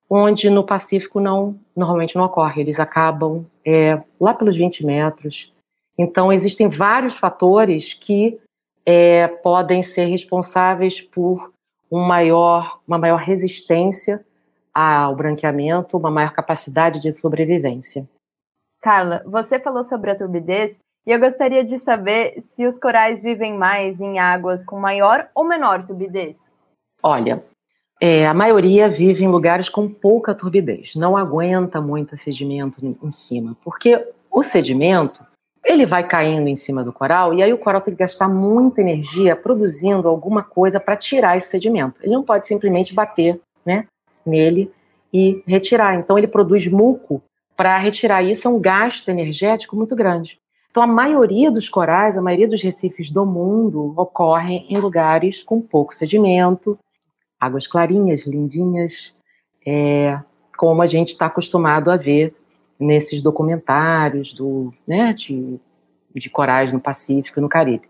onde 0.10 0.50
no 0.50 0.64
Pacífico 0.64 1.20
não 1.20 1.56
normalmente 1.76 2.16
não 2.16 2.26
ocorre, 2.26 2.62
eles 2.62 2.80
acabam 2.80 3.46
é, 3.64 4.02
lá 4.20 4.34
pelos 4.34 4.58
20 4.58 4.86
metros. 4.86 5.54
Então, 5.98 6.32
existem 6.34 6.68
vários 6.68 7.16
fatores 7.16 7.94
que 7.94 8.40
é, 8.92 9.28
podem 9.28 9.84
ser 9.84 10.06
responsáveis 10.06 11.00
por 11.00 11.54
um 11.92 12.00
maior, 12.00 12.80
uma 12.88 12.98
maior 12.98 13.20
resistência 13.20 14.26
ao 14.74 15.16
branqueamento, 15.16 15.96
uma 15.96 16.10
maior 16.10 16.34
capacidade 16.34 17.00
de 17.00 17.12
sobrevivência. 17.12 18.10
Carla, 18.82 19.22
você 19.28 19.60
falou 19.60 19.84
sobre 19.84 20.10
a 20.10 20.16
turbidez 20.16 20.80
e 21.06 21.12
eu 21.12 21.20
gostaria 21.20 21.64
de 21.64 21.78
saber 21.78 22.42
se 22.42 22.66
os 22.66 22.80
corais 22.80 23.22
vivem 23.22 23.56
mais 23.56 24.02
em 24.02 24.18
águas 24.18 24.66
com 24.66 24.80
maior 24.80 25.30
ou 25.36 25.44
menor 25.44 25.86
turbidez. 25.86 26.52
Olha, 27.04 27.44
é, 28.02 28.26
a 28.26 28.34
maioria 28.34 28.90
vive 28.90 29.24
em 29.24 29.28
lugares 29.28 29.70
com 29.70 29.88
pouca 29.88 30.34
turbidez, 30.34 30.96
não 30.96 31.16
aguenta 31.16 31.80
muito 31.80 32.18
sedimento 32.18 32.84
em 32.84 33.12
cima, 33.12 33.56
porque 33.64 34.04
o 34.32 34.42
sedimento 34.42 35.24
ele 35.70 35.86
vai 35.86 36.04
caindo 36.04 36.48
em 36.48 36.56
cima 36.56 36.84
do 36.84 36.92
coral 36.92 37.32
e 37.32 37.44
aí 37.44 37.54
o 37.54 37.58
coral 37.58 37.80
tem 37.80 37.94
que 37.94 38.00
gastar 38.00 38.28
muita 38.28 38.82
energia 38.82 39.36
produzindo 39.36 40.10
alguma 40.10 40.42
coisa 40.42 40.80
para 40.80 40.98
tirar 40.98 41.38
esse 41.38 41.50
sedimento. 41.50 42.02
Ele 42.02 42.16
não 42.16 42.24
pode 42.24 42.48
simplesmente 42.48 42.92
bater 42.92 43.40
né, 43.64 43.86
nele 44.26 44.72
e 45.14 45.44
retirar. 45.46 45.94
Então 45.94 46.18
ele 46.18 46.28
produz 46.28 46.68
muco 46.68 47.22
para 47.56 47.78
retirar. 47.78 48.24
Isso 48.24 48.48
é 48.48 48.52
um 48.52 48.60
gasto 48.60 49.10
energético 49.10 49.76
muito 49.76 49.96
grande. 49.96 50.40
Então 50.72 50.82
a 50.82 50.88
maioria 50.88 51.52
dos 51.52 51.70
corais, 51.70 52.18
a 52.18 52.22
maioria 52.22 52.48
dos 52.48 52.64
recifes 52.64 53.12
do 53.12 53.24
mundo 53.24 53.94
ocorrem 53.96 54.66
em 54.72 54.80
lugares 54.80 55.44
com 55.44 55.62
pouco 55.62 55.94
sedimento, 55.94 56.80
águas 57.40 57.68
clarinhas, 57.68 58.26
lindinhas, 58.26 59.14
é, 59.64 60.20
como 60.58 60.82
a 60.82 60.88
gente 60.88 61.10
está 61.10 61.28
acostumado 61.28 61.92
a 61.92 61.96
ver 61.96 62.36
nesses 62.80 63.22
documentários 63.22 64.34
do, 64.34 64.74
né, 64.88 65.14
de, 65.14 65.60
de 66.16 66.30
corais 66.30 66.72
no 66.72 66.80
Pacífico 66.80 67.40
e 67.40 67.42
no 67.42 67.50
Caribe. 67.50 67.88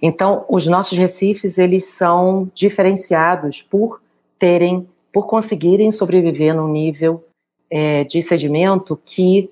Então, 0.00 0.44
os 0.48 0.66
nossos 0.66 0.98
recifes, 0.98 1.58
eles 1.58 1.84
são 1.84 2.50
diferenciados 2.54 3.62
por 3.62 4.02
terem, 4.36 4.88
por 5.12 5.26
conseguirem 5.26 5.92
sobreviver 5.92 6.54
num 6.54 6.66
nível 6.66 7.24
é, 7.70 8.02
de 8.02 8.20
sedimento 8.20 9.00
que 9.04 9.48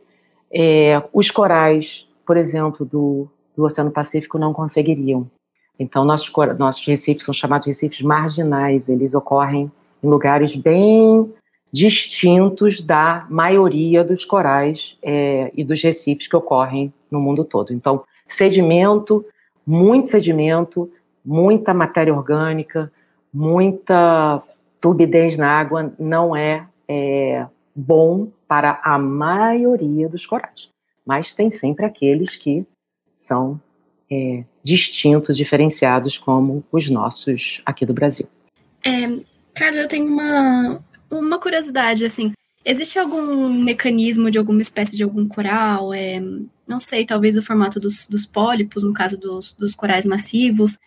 é, 0.52 1.00
os 1.12 1.30
corais, 1.30 2.09
por 2.26 2.37
exemplo, 2.37 2.85
do, 2.85 3.28
do 3.56 3.64
Oceano 3.64 3.92
Pacífico 3.92 4.38
não 4.38 4.52
conseguiriam. 4.52 5.30
Então, 5.78 6.04
nossos, 6.04 6.30
nossos 6.59 6.85
recifes 6.85 7.25
são 7.25 7.32
chamados 7.32 7.68
recifes 7.68 8.02
marginais, 8.02 8.88
eles 8.88 9.14
ocorrem 9.14 9.70
em 10.02 10.09
lugares 10.09 10.56
bem 10.56 11.32
distintos 11.73 12.83
da 12.83 13.27
maioria 13.31 14.03
dos 14.03 14.25
corais 14.25 14.99
é, 15.03 15.50
e 15.55 15.65
dos 15.65 15.83
recifes 15.83 16.27
que 16.27 16.37
ocorrem 16.37 16.93
no 17.11 17.21
mundo 17.21 17.45
todo. 17.45 17.73
Então, 17.73 18.05
sedimento, 18.27 19.25
muito 19.67 20.09
sedimento, 20.09 20.91
muita 21.25 21.73
matéria 21.73 22.15
orgânica, 22.15 22.91
muita 23.33 24.43
turbidez 24.81 25.37
na 25.37 25.49
água 25.49 25.93
não 25.99 26.35
é, 26.35 26.67
é 26.89 27.47
bom 27.75 28.29
para 28.49 28.81
a 28.83 28.99
maioria 28.99 30.09
dos 30.09 30.27
corais. 30.27 30.69
Mas 31.07 31.35
tem 31.35 31.50
sempre 31.50 31.85
aqueles 31.85 32.37
que 32.37 32.67
são 33.17 33.61
é, 34.11 34.45
distintos, 34.62 35.37
diferenciados, 35.37 36.19
como 36.19 36.65
os 36.73 36.91
nossos 36.91 37.62
aqui 37.65 37.87
do 37.87 37.95
Brasil. 37.95 38.27
É, 38.85 39.21
Carla, 39.55 39.79
eu 39.79 39.89
tenho 39.89 40.07
uma, 40.07 40.83
uma 41.11 41.38
curiosidade, 41.38 42.05
assim, 42.05 42.33
existe 42.64 42.99
algum 42.99 43.49
mecanismo 43.49 44.31
de 44.31 44.38
alguma 44.38 44.62
espécie 44.62 44.97
de 44.97 45.02
algum 45.02 45.26
coral, 45.26 45.93
é, 45.93 46.21
não 46.67 46.79
sei, 46.79 47.05
talvez 47.05 47.37
o 47.37 47.43
formato 47.43 47.81
dos, 47.81 48.07
dos 48.07 48.26
pólipos, 48.26 48.85
no 48.85 48.93
caso 48.93 49.19
dos, 49.19 49.52
dos 49.55 49.75
corais 49.75 50.07
massivos, 50.07 50.79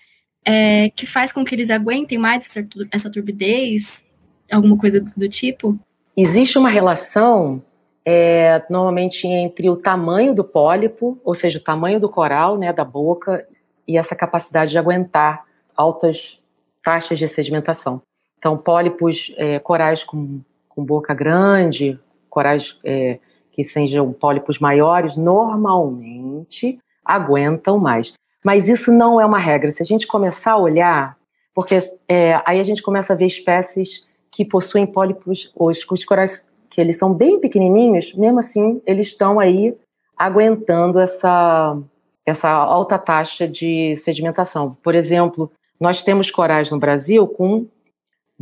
é, 0.46 0.90
que 0.90 1.06
faz 1.06 1.32
com 1.32 1.44
que 1.44 1.56
eles 1.56 1.70
aguentem 1.70 2.18
mais 2.18 2.46
essa, 2.46 2.68
essa 2.92 3.12
turbidez, 3.12 4.06
alguma 4.52 4.78
coisa 4.78 5.04
do 5.16 5.28
tipo? 5.28 5.78
Existe 6.16 6.58
uma 6.58 6.70
relação 6.70 7.62
é, 8.06 8.64
normalmente 8.70 9.26
entre 9.28 9.70
o 9.70 9.76
tamanho 9.76 10.34
do 10.36 10.44
pólipo, 10.44 11.20
ou 11.24 11.34
seja, 11.34 11.58
o 11.58 11.62
tamanho 11.62 12.00
do 12.00 12.10
coral, 12.10 12.58
né, 12.58 12.72
da 12.72 12.84
boca, 12.84 13.46
e 13.88 13.98
essa 13.98 14.16
capacidade 14.16 14.72
de 14.72 14.78
aguentar 14.78 15.46
altas 15.76 16.40
taxas 16.84 17.18
de 17.18 17.28
sedimentação. 17.28 18.02
Então, 18.44 18.58
pólipos, 18.58 19.34
é, 19.38 19.58
corais 19.58 20.04
com, 20.04 20.42
com 20.68 20.84
boca 20.84 21.14
grande, 21.14 21.98
corais 22.30 22.78
é, 22.84 23.18
que 23.54 23.64
sejam 23.64 24.12
pólipos 24.12 24.60
maiores, 24.60 25.16
normalmente 25.16 26.78
aguentam 27.06 27.80
mais. 27.80 28.12
Mas 28.44 28.68
isso 28.68 28.92
não 28.92 29.22
é 29.22 29.26
uma 29.26 29.38
regra. 29.38 29.72
Se 29.72 29.82
a 29.82 29.86
gente 29.86 30.06
começar 30.06 30.52
a 30.52 30.58
olhar, 30.58 31.16
porque 31.56 31.78
é, 32.06 32.42
aí 32.46 32.60
a 32.60 32.64
gente 32.64 32.84
começa 32.84 33.14
a 33.14 33.16
ver 33.16 33.28
espécies 33.28 34.06
que 34.30 34.44
possuem 34.44 34.86
pólipos, 34.86 35.50
os, 35.56 35.90
os 35.90 36.04
corais 36.04 36.46
que 36.70 36.82
eles 36.82 36.98
são 36.98 37.14
bem 37.14 37.40
pequenininhos, 37.40 38.14
mesmo 38.14 38.40
assim 38.40 38.82
eles 38.86 39.08
estão 39.08 39.40
aí 39.40 39.74
aguentando 40.18 41.00
essa, 41.00 41.78
essa 42.26 42.50
alta 42.50 43.00
taxa 43.00 43.48
de 43.48 43.96
sedimentação. 43.96 44.76
Por 44.84 44.96
exemplo, 44.96 45.50
nós 45.80 46.04
temos 46.04 46.30
corais 46.30 46.70
no 46.72 46.78
Brasil 46.78 47.26
com 47.26 47.68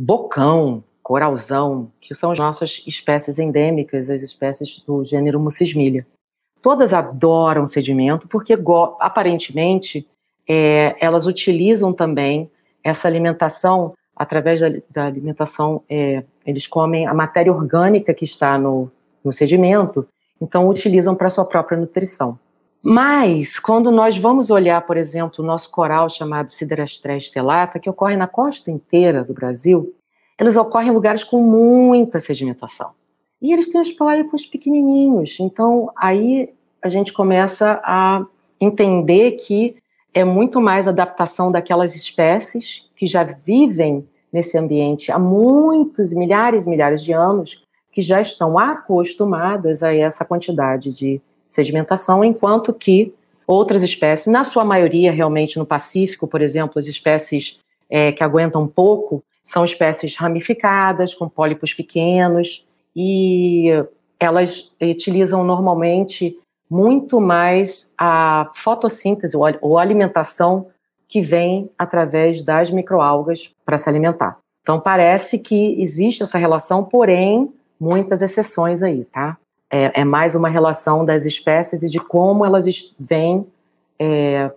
bocão, 0.04 0.82
coralzão, 1.02 1.90
que 2.00 2.14
são 2.14 2.32
as 2.32 2.38
nossas 2.38 2.82
espécies 2.86 3.38
endêmicas, 3.38 4.10
as 4.10 4.22
espécies 4.22 4.80
do 4.80 5.04
gênero 5.04 5.38
Mucismilia. 5.38 6.06
Todas 6.60 6.92
adoram 6.92 7.66
sedimento 7.66 8.26
porque, 8.28 8.58
aparentemente, 8.98 10.06
é, 10.48 10.96
elas 11.00 11.26
utilizam 11.26 11.92
também 11.92 12.50
essa 12.82 13.06
alimentação 13.06 13.94
através 14.14 14.60
da, 14.60 14.68
da 14.90 15.06
alimentação, 15.06 15.82
é, 15.88 16.22
eles 16.46 16.66
comem 16.66 17.06
a 17.06 17.14
matéria 17.14 17.52
orgânica 17.52 18.12
que 18.12 18.24
está 18.24 18.58
no, 18.58 18.90
no 19.24 19.32
sedimento, 19.32 20.06
então 20.40 20.68
utilizam 20.68 21.14
para 21.14 21.30
sua 21.30 21.44
própria 21.44 21.78
nutrição. 21.78 22.38
Mas, 22.82 23.60
quando 23.60 23.92
nós 23.92 24.18
vamos 24.18 24.50
olhar, 24.50 24.84
por 24.84 24.96
exemplo, 24.96 25.44
o 25.44 25.46
nosso 25.46 25.70
coral 25.70 26.08
chamado 26.08 26.50
Siderastrea 26.50 27.20
stellata, 27.20 27.78
que 27.78 27.88
ocorre 27.88 28.16
na 28.16 28.26
costa 28.26 28.72
inteira 28.72 29.22
do 29.22 29.32
Brasil, 29.32 29.94
eles 30.38 30.56
ocorrem 30.56 30.88
em 30.88 30.92
lugares 30.92 31.22
com 31.22 31.40
muita 31.40 32.18
sedimentação. 32.18 32.90
E 33.40 33.52
eles 33.52 33.68
têm 33.68 33.80
os 33.80 33.92
pólipos 33.92 34.46
pequenininhos. 34.46 35.38
Então, 35.38 35.92
aí 35.96 36.52
a 36.82 36.88
gente 36.88 37.12
começa 37.12 37.80
a 37.84 38.26
entender 38.60 39.32
que 39.32 39.76
é 40.12 40.24
muito 40.24 40.60
mais 40.60 40.88
adaptação 40.88 41.52
daquelas 41.52 41.94
espécies 41.94 42.82
que 42.96 43.06
já 43.06 43.22
vivem 43.22 44.06
nesse 44.32 44.58
ambiente 44.58 45.12
há 45.12 45.18
muitos, 45.18 46.12
milhares 46.12 46.64
e 46.64 46.70
milhares 46.70 47.04
de 47.04 47.12
anos, 47.12 47.62
que 47.92 48.00
já 48.00 48.20
estão 48.20 48.58
acostumadas 48.58 49.82
a 49.82 49.94
essa 49.94 50.24
quantidade 50.24 50.90
de 50.90 51.20
sedimentação, 51.52 52.24
enquanto 52.24 52.72
que 52.72 53.14
outras 53.46 53.82
espécies, 53.82 54.32
na 54.32 54.42
sua 54.42 54.64
maioria 54.64 55.12
realmente 55.12 55.58
no 55.58 55.66
Pacífico, 55.66 56.26
por 56.26 56.40
exemplo, 56.40 56.78
as 56.78 56.86
espécies 56.86 57.58
é, 57.90 58.10
que 58.10 58.24
aguentam 58.24 58.66
pouco, 58.66 59.22
são 59.44 59.62
espécies 59.62 60.16
ramificadas, 60.16 61.14
com 61.14 61.28
pólipos 61.28 61.74
pequenos, 61.74 62.64
e 62.96 63.68
elas 64.18 64.72
utilizam 64.80 65.44
normalmente 65.44 66.38
muito 66.70 67.20
mais 67.20 67.92
a 67.98 68.50
fotossíntese 68.54 69.36
ou 69.60 69.78
alimentação 69.78 70.68
que 71.06 71.20
vem 71.20 71.68
através 71.76 72.42
das 72.42 72.70
microalgas 72.70 73.52
para 73.66 73.76
se 73.76 73.90
alimentar. 73.90 74.38
Então 74.62 74.80
parece 74.80 75.38
que 75.38 75.78
existe 75.78 76.22
essa 76.22 76.38
relação, 76.38 76.82
porém 76.82 77.52
muitas 77.78 78.22
exceções 78.22 78.82
aí, 78.82 79.04
tá? 79.04 79.36
É, 79.72 80.00
é 80.00 80.04
mais 80.04 80.34
uma 80.34 80.48
relação 80.48 81.04
das 81.04 81.24
espécies 81.24 81.82
e 81.82 81.88
de 81.88 81.98
como 81.98 82.44
elas 82.44 82.66
vêm 83.00 83.46
é, 83.98 84.50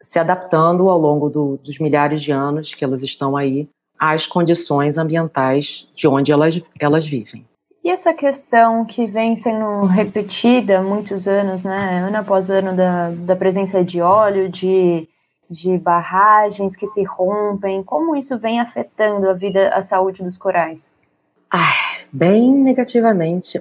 se 0.00 0.18
adaptando 0.18 0.90
ao 0.90 0.98
longo 0.98 1.30
do, 1.30 1.56
dos 1.62 1.78
milhares 1.78 2.20
de 2.20 2.32
anos 2.32 2.74
que 2.74 2.84
elas 2.84 3.02
estão 3.02 3.36
aí 3.36 3.68
às 3.98 4.26
condições 4.26 4.98
ambientais 4.98 5.88
de 5.94 6.08
onde 6.08 6.32
elas, 6.32 6.60
elas 6.80 7.06
vivem. 7.06 7.46
E 7.84 7.90
essa 7.90 8.12
questão 8.12 8.84
que 8.84 9.06
vem 9.06 9.36
sendo 9.36 9.84
repetida 9.86 10.78
há 10.78 10.82
muitos 10.82 11.28
anos, 11.28 11.62
né, 11.62 12.02
ano 12.06 12.16
após 12.16 12.50
ano, 12.50 12.74
da, 12.74 13.10
da 13.10 13.36
presença 13.36 13.84
de 13.84 14.00
óleo, 14.00 14.48
de 14.48 15.08
de 15.50 15.76
barragens 15.76 16.76
que 16.76 16.86
se 16.86 17.02
rompem? 17.02 17.82
Como 17.82 18.14
isso 18.14 18.38
vem 18.38 18.60
afetando 18.60 19.28
a 19.28 19.34
vida, 19.34 19.70
a 19.74 19.82
saúde 19.82 20.22
dos 20.22 20.38
corais? 20.38 20.96
Ah, 21.50 21.89
bem 22.12 22.52
negativamente. 22.52 23.60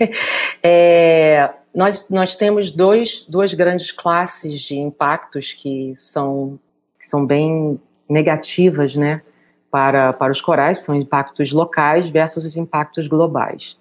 é, 0.62 1.50
nós, 1.74 2.10
nós 2.10 2.36
temos 2.36 2.72
dois, 2.72 3.24
duas 3.28 3.54
grandes 3.54 3.90
classes 3.90 4.62
de 4.62 4.76
impactos 4.76 5.52
que 5.52 5.94
são, 5.96 6.58
que 6.98 7.06
são 7.06 7.24
bem 7.26 7.80
negativas 8.08 8.94
né, 8.94 9.22
para, 9.70 10.12
para 10.12 10.32
os 10.32 10.40
corais, 10.40 10.80
são 10.80 10.94
impactos 10.94 11.52
locais 11.52 12.08
versus 12.08 12.44
os 12.44 12.56
impactos 12.56 13.06
globais. 13.06 13.76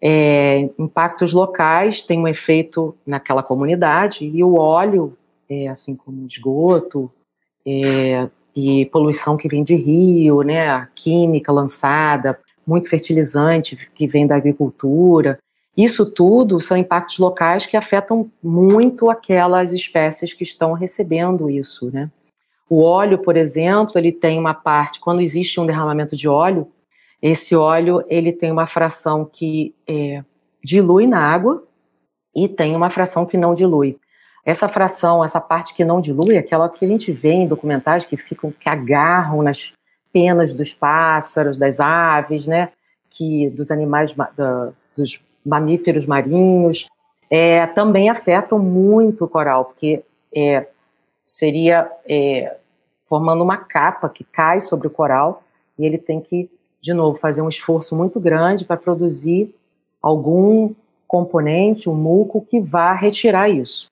É, 0.00 0.70
impactos 0.78 1.32
locais 1.32 2.04
têm 2.04 2.20
um 2.20 2.28
efeito 2.28 2.96
naquela 3.04 3.42
comunidade 3.42 4.24
e 4.24 4.44
o 4.44 4.56
óleo 4.56 5.16
é, 5.48 5.66
assim 5.66 5.96
como 5.96 6.24
esgoto 6.24 7.10
é, 7.66 8.28
e 8.54 8.86
poluição 8.86 9.36
que 9.36 9.48
vem 9.48 9.64
de 9.64 9.74
rio, 9.74 10.42
né, 10.42 10.68
a 10.68 10.86
química 10.86 11.52
lançada, 11.52 12.38
muito 12.68 12.88
fertilizante 12.88 13.90
que 13.94 14.06
vem 14.06 14.26
da 14.26 14.36
agricultura. 14.36 15.38
Isso 15.74 16.04
tudo 16.04 16.60
são 16.60 16.76
impactos 16.76 17.18
locais 17.18 17.64
que 17.64 17.76
afetam 17.76 18.30
muito 18.42 19.10
aquelas 19.10 19.72
espécies 19.72 20.34
que 20.34 20.42
estão 20.42 20.74
recebendo 20.74 21.48
isso, 21.48 21.90
né? 21.90 22.10
O 22.68 22.82
óleo, 22.82 23.18
por 23.18 23.36
exemplo, 23.36 23.92
ele 23.96 24.12
tem 24.12 24.38
uma 24.38 24.52
parte, 24.52 25.00
quando 25.00 25.22
existe 25.22 25.58
um 25.58 25.64
derramamento 25.64 26.14
de 26.14 26.28
óleo, 26.28 26.68
esse 27.22 27.56
óleo 27.56 28.04
ele 28.08 28.30
tem 28.30 28.52
uma 28.52 28.66
fração 28.66 29.24
que 29.24 29.74
é, 29.88 30.22
dilui 30.62 31.06
na 31.06 31.18
água 31.18 31.64
e 32.36 32.46
tem 32.46 32.76
uma 32.76 32.90
fração 32.90 33.24
que 33.24 33.38
não 33.38 33.54
dilui. 33.54 33.96
Essa 34.44 34.68
fração, 34.68 35.24
essa 35.24 35.40
parte 35.40 35.74
que 35.74 35.84
não 35.84 36.00
dilui, 36.00 36.34
é 36.34 36.38
aquela 36.38 36.68
que 36.68 36.84
a 36.84 36.88
gente 36.88 37.10
vê 37.10 37.30
em 37.30 37.48
documentários 37.48 38.04
que 38.04 38.16
ficam, 38.16 38.52
que 38.52 38.68
agarram 38.68 39.42
nas 39.42 39.72
penas 40.18 40.54
dos 40.56 40.74
pássaros, 40.74 41.58
das 41.58 41.78
aves, 41.78 42.46
né? 42.46 42.70
Que 43.08 43.48
dos 43.50 43.70
animais, 43.70 44.12
da, 44.36 44.72
dos 44.96 45.20
mamíferos 45.46 46.06
marinhos, 46.06 46.88
é, 47.30 47.66
também 47.68 48.10
afetam 48.10 48.58
muito 48.58 49.24
o 49.24 49.28
coral, 49.28 49.66
porque 49.66 50.02
é, 50.34 50.66
seria 51.24 51.90
é, 52.08 52.56
formando 53.08 53.44
uma 53.44 53.58
capa 53.58 54.08
que 54.08 54.24
cai 54.24 54.58
sobre 54.58 54.88
o 54.88 54.90
coral 54.90 55.42
e 55.78 55.86
ele 55.86 55.98
tem 55.98 56.20
que, 56.20 56.50
de 56.80 56.92
novo, 56.92 57.16
fazer 57.18 57.40
um 57.40 57.48
esforço 57.48 57.94
muito 57.94 58.18
grande 58.18 58.64
para 58.64 58.76
produzir 58.76 59.54
algum 60.02 60.74
componente, 61.06 61.88
um 61.88 61.94
muco 61.94 62.44
que 62.44 62.60
vá 62.60 62.92
retirar 62.92 63.48
isso. 63.48 63.86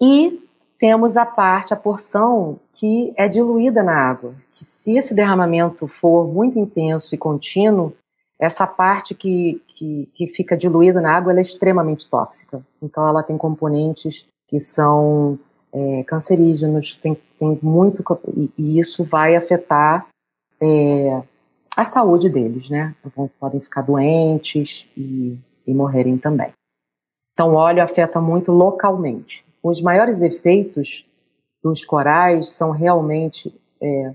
E 0.00 0.42
temos 0.78 1.16
a 1.16 1.24
parte, 1.24 1.72
a 1.72 1.76
porção 1.76 2.58
que 2.72 3.12
é 3.16 3.28
diluída 3.28 3.82
na 3.82 3.94
água, 3.94 4.34
que 4.54 4.64
se 4.64 4.96
esse 4.96 5.14
derramamento 5.14 5.86
for 5.88 6.26
muito 6.26 6.58
intenso 6.58 7.14
e 7.14 7.18
contínuo, 7.18 7.92
essa 8.38 8.66
parte 8.66 9.14
que, 9.14 9.62
que, 9.68 10.08
que 10.14 10.26
fica 10.26 10.56
diluída 10.56 11.00
na 11.00 11.16
água 11.16 11.32
é 11.32 11.40
extremamente 11.40 12.08
tóxica. 12.08 12.64
Então 12.82 13.06
ela 13.06 13.22
tem 13.22 13.38
componentes 13.38 14.26
que 14.48 14.58
são 14.58 15.38
é, 15.72 16.04
cancerígenos, 16.04 16.96
tem, 16.96 17.16
tem 17.38 17.58
muito 17.62 18.02
e, 18.36 18.50
e, 18.56 18.78
isso 18.78 19.04
vai 19.04 19.36
afetar 19.36 20.06
é, 20.60 21.22
a 21.76 21.84
saúde 21.84 22.30
deles, 22.30 22.70
né? 22.70 22.94
Então, 23.04 23.30
podem 23.38 23.60
ficar 23.60 23.82
doentes 23.82 24.88
e, 24.96 25.38
e 25.66 25.74
morrerem 25.74 26.16
também. 26.16 26.52
Então, 27.32 27.52
o 27.52 27.54
óleo 27.54 27.82
afeta 27.82 28.18
muito 28.18 28.50
localmente. 28.50 29.44
Os 29.68 29.80
maiores 29.80 30.22
efeitos 30.22 31.04
dos 31.60 31.84
corais 31.84 32.50
são 32.50 32.70
realmente 32.70 33.52
é, 33.82 34.14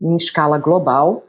em 0.00 0.14
escala 0.14 0.58
global, 0.58 1.24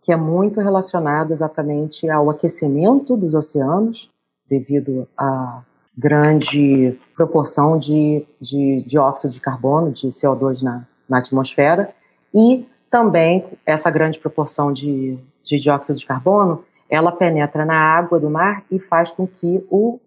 que 0.00 0.10
é 0.10 0.16
muito 0.16 0.62
relacionado 0.62 1.30
exatamente 1.30 2.08
ao 2.08 2.30
aquecimento 2.30 3.14
dos 3.14 3.34
oceanos, 3.34 4.10
devido 4.48 5.06
à 5.14 5.60
grande 5.94 6.98
proporção 7.14 7.78
de, 7.78 8.26
de 8.40 8.78
dióxido 8.78 9.30
de 9.30 9.42
carbono, 9.42 9.92
de 9.92 10.06
CO2 10.08 10.62
na, 10.62 10.86
na 11.06 11.18
atmosfera, 11.18 11.94
e 12.34 12.66
também 12.90 13.44
essa 13.66 13.90
grande 13.90 14.18
proporção 14.18 14.72
de, 14.72 15.18
de 15.44 15.58
dióxido 15.58 15.98
de 15.98 16.06
carbono, 16.06 16.64
ela 16.88 17.12
penetra 17.12 17.66
na 17.66 17.76
água 17.76 18.18
do 18.18 18.30
mar 18.30 18.64
e 18.70 18.78
faz 18.78 19.10
com 19.10 19.26
que 19.26 19.62
o, 19.70 20.00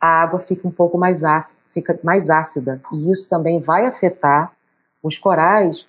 a 0.00 0.22
água 0.22 0.40
fique 0.40 0.66
um 0.66 0.72
pouco 0.72 0.98
mais 0.98 1.22
ácida, 1.22 1.60
fica 1.78 1.98
mais 2.02 2.28
ácida. 2.28 2.80
E 2.92 3.10
isso 3.10 3.28
também 3.28 3.60
vai 3.60 3.86
afetar 3.86 4.52
os 5.02 5.16
corais 5.16 5.86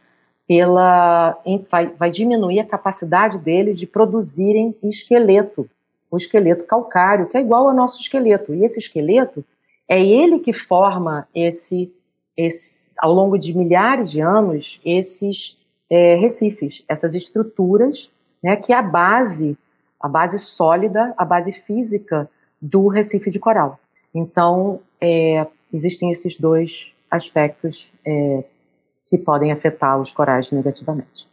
pela 0.48 1.40
vai, 1.70 1.88
vai 1.88 2.12
diminuir 2.12 2.60
a 2.60 2.66
capacidade 2.66 3.38
deles 3.38 3.78
de 3.78 3.86
produzirem 3.86 4.76
esqueleto, 4.84 5.70
o 6.10 6.18
esqueleto 6.18 6.66
calcário, 6.66 7.28
que 7.28 7.38
é 7.38 7.42
igual 7.42 7.68
ao 7.68 7.74
nosso 7.74 8.02
esqueleto. 8.02 8.54
E 8.54 8.64
esse 8.64 8.80
esqueleto 8.80 9.44
é 9.88 10.04
ele 10.04 10.40
que 10.40 10.54
forma 10.54 11.28
esse, 11.34 11.92
esse 12.36 12.92
ao 12.98 13.14
longo 13.14 13.38
de 13.38 13.56
milhares 13.56 14.12
de 14.12 14.22
anos 14.22 14.80
esses 14.84 15.58
é, 15.90 16.16
recifes, 16.16 16.84
essas 16.88 17.16
estruturas, 17.16 18.12
né, 18.42 18.56
que 18.56 18.72
é 18.72 18.76
a 18.76 18.82
base, 18.82 19.58
a 20.00 20.08
base 20.08 20.40
sólida, 20.40 21.14
a 21.18 21.26
base 21.26 21.52
física 21.52 22.30
do 22.62 22.88
recife 22.88 23.30
de 23.30 23.40
coral. 23.40 23.80
Então, 24.14 24.80
é, 25.00 25.46
existem 25.72 26.12
esses 26.12 26.38
dois 26.38 26.94
aspectos 27.10 27.92
é, 28.06 28.44
que 29.08 29.18
podem 29.18 29.52
afetar 29.52 30.00
os 30.00 30.12
corais 30.12 30.52
negativamente. 30.52 31.28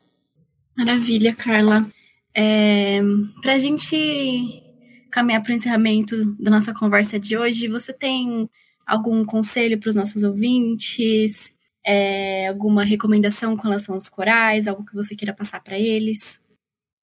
Maravilha, 0.76 1.34
Carla. 1.34 1.86
É, 2.34 3.00
para 3.42 3.54
a 3.54 3.58
gente 3.58 4.62
caminhar 5.10 5.42
para 5.42 5.52
o 5.52 5.54
encerramento 5.54 6.34
da 6.38 6.50
nossa 6.50 6.74
conversa 6.74 7.18
de 7.18 7.36
hoje, 7.36 7.68
você 7.68 7.92
tem 7.92 8.48
algum 8.86 9.24
conselho 9.24 9.78
para 9.78 9.88
os 9.88 9.94
nossos 9.94 10.22
ouvintes? 10.22 11.54
É, 11.88 12.48
alguma 12.48 12.84
recomendação 12.84 13.56
com 13.56 13.62
relação 13.62 13.94
aos 13.94 14.08
corais? 14.08 14.66
Algo 14.66 14.84
que 14.84 14.94
você 14.94 15.14
queira 15.14 15.32
passar 15.32 15.62
para 15.62 15.78
eles? 15.78 16.38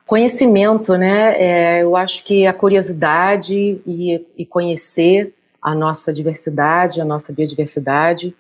Conhecimento, 0.06 0.98
né? 0.98 1.42
É, 1.42 1.84
eu 1.84 1.96
acho 1.96 2.24
que 2.24 2.46
a 2.46 2.54
curiosidade 2.54 3.56
e, 3.88 4.26
e, 4.38 4.46
conhecer 4.46 5.34
a 5.64 5.74
nossa 5.74 6.12
diversidade, 6.12 7.00
a 7.00 7.06
nossa 7.06 7.32
biodiversidade, 7.32 8.36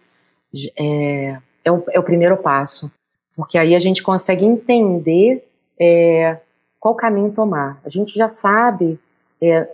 é, 0.77 1.37
é 1.63 1.71
o, 1.71 1.83
é 1.89 1.99
o 1.99 2.03
primeiro 2.03 2.35
passo, 2.35 2.91
porque 3.35 3.57
aí 3.57 3.73
a 3.73 3.79
gente 3.79 4.03
consegue 4.03 4.45
entender 4.45 5.47
é, 5.79 6.37
qual 6.79 6.93
caminho 6.93 7.31
tomar. 7.31 7.79
A 7.85 7.89
gente 7.89 8.13
já 8.15 8.27
sabe 8.27 8.99
é, 9.41 9.67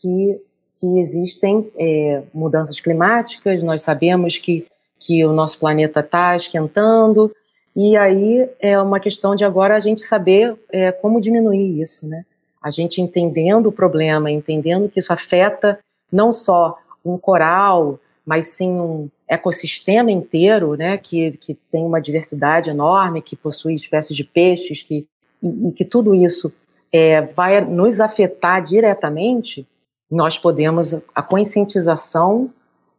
que, 0.00 0.40
que 0.78 0.98
existem 0.98 1.70
é, 1.76 2.22
mudanças 2.32 2.80
climáticas, 2.80 3.62
nós 3.62 3.82
sabemos 3.82 4.38
que, 4.38 4.64
que 4.98 5.26
o 5.26 5.32
nosso 5.32 5.58
planeta 5.58 6.00
está 6.00 6.36
esquentando, 6.36 7.34
e 7.74 7.96
aí 7.96 8.48
é 8.60 8.78
uma 8.78 9.00
questão 9.00 9.34
de 9.34 9.44
agora 9.44 9.74
a 9.74 9.80
gente 9.80 10.02
saber 10.02 10.56
é, 10.70 10.92
como 10.92 11.20
diminuir 11.20 11.80
isso, 11.80 12.06
né? 12.06 12.24
A 12.62 12.70
gente 12.70 13.00
entendendo 13.00 13.66
o 13.66 13.72
problema, 13.72 14.30
entendendo 14.30 14.88
que 14.88 15.00
isso 15.00 15.12
afeta 15.12 15.80
não 16.12 16.30
só 16.30 16.78
um 17.04 17.18
coral, 17.18 17.98
mas 18.24 18.46
sim 18.46 18.70
um, 18.70 19.08
ecossistema 19.32 20.10
inteiro, 20.10 20.76
né, 20.76 20.98
que, 20.98 21.32
que 21.38 21.54
tem 21.70 21.84
uma 21.84 22.02
diversidade 22.02 22.68
enorme, 22.68 23.22
que 23.22 23.34
possui 23.34 23.72
espécies 23.72 24.14
de 24.14 24.24
peixes, 24.24 24.82
que, 24.82 25.06
e, 25.42 25.68
e 25.68 25.72
que 25.72 25.86
tudo 25.86 26.14
isso 26.14 26.52
é, 26.92 27.22
vai 27.22 27.64
nos 27.64 27.98
afetar 27.98 28.62
diretamente, 28.62 29.66
nós 30.10 30.36
podemos, 30.36 31.02
a 31.14 31.22
conscientização 31.22 32.50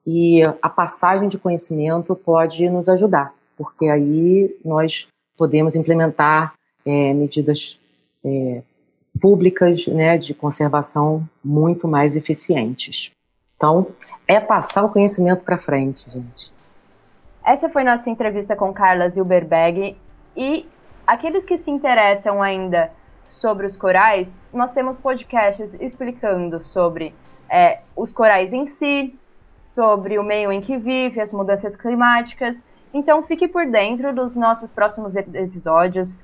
e 0.07 0.41
a 0.59 0.69
passagem 0.69 1.29
de 1.29 1.37
conhecimento 1.37 2.15
pode 2.15 2.67
nos 2.67 2.89
ajudar, 2.89 3.31
porque 3.55 3.85
aí 3.85 4.57
nós 4.65 5.07
podemos 5.37 5.75
implementar 5.75 6.55
é, 6.83 7.13
medidas 7.13 7.79
é, 8.25 8.63
públicas 9.21 9.85
né, 9.85 10.17
de 10.17 10.33
conservação 10.33 11.29
muito 11.43 11.87
mais 11.87 12.17
eficientes. 12.17 13.11
Então, 13.63 13.87
é 14.27 14.41
passar 14.41 14.83
o 14.83 14.89
conhecimento 14.89 15.41
para 15.41 15.57
frente, 15.57 16.11
gente. 16.11 16.51
Essa 17.45 17.69
foi 17.69 17.85
nossa 17.85 18.09
entrevista 18.09 18.57
com 18.57 18.73
Carla 18.73 19.07
Zilberberg 19.07 19.95
e 20.35 20.67
aqueles 21.07 21.45
que 21.45 21.57
se 21.57 21.71
interessam 21.71 22.43
ainda 22.43 22.91
sobre 23.23 23.65
os 23.65 23.77
corais, 23.77 24.35
nós 24.53 24.73
temos 24.73 24.99
podcasts 24.99 25.75
explicando 25.75 26.61
sobre 26.61 27.15
é, 27.49 27.79
os 27.95 28.11
corais 28.11 28.51
em 28.51 28.67
si, 28.67 29.17
sobre 29.63 30.19
o 30.19 30.23
meio 30.23 30.51
em 30.51 30.59
que 30.59 30.77
vive, 30.77 31.21
as 31.21 31.31
mudanças 31.31 31.73
climáticas. 31.73 32.65
Então 32.93 33.23
fique 33.23 33.47
por 33.47 33.65
dentro 33.65 34.13
dos 34.13 34.35
nossos 34.35 34.71
próximos 34.71 35.15
episódios 35.15 36.19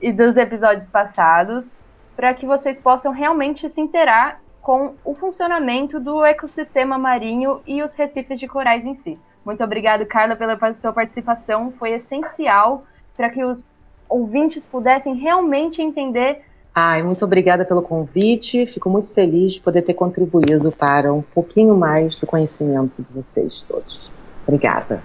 e 0.00 0.12
dos 0.12 0.36
episódios 0.36 0.86
passados, 0.86 1.72
para 2.14 2.32
que 2.32 2.46
vocês 2.46 2.78
possam 2.78 3.10
realmente 3.10 3.68
se 3.68 3.80
interar 3.80 4.40
com 4.66 4.94
o 5.04 5.14
funcionamento 5.14 6.00
do 6.00 6.24
ecossistema 6.24 6.98
marinho 6.98 7.60
e 7.64 7.84
os 7.84 7.94
recifes 7.94 8.40
de 8.40 8.48
corais 8.48 8.84
em 8.84 8.96
si. 8.96 9.16
Muito 9.44 9.62
obrigado, 9.62 10.04
Carla, 10.04 10.34
pela 10.34 10.74
sua 10.74 10.92
participação. 10.92 11.70
Foi 11.70 11.92
essencial 11.92 12.82
para 13.16 13.30
que 13.30 13.44
os 13.44 13.64
ouvintes 14.08 14.66
pudessem 14.66 15.14
realmente 15.14 15.80
entender. 15.80 16.42
Ai, 16.74 17.00
muito 17.00 17.24
obrigada 17.24 17.64
pelo 17.64 17.80
convite. 17.80 18.66
Fico 18.66 18.90
muito 18.90 19.14
feliz 19.14 19.52
de 19.52 19.60
poder 19.60 19.82
ter 19.82 19.94
contribuído 19.94 20.72
para 20.72 21.14
um 21.14 21.22
pouquinho 21.22 21.76
mais 21.76 22.18
do 22.18 22.26
conhecimento 22.26 22.96
de 23.00 23.14
vocês 23.14 23.62
todos. 23.62 24.10
Obrigada. 24.48 25.00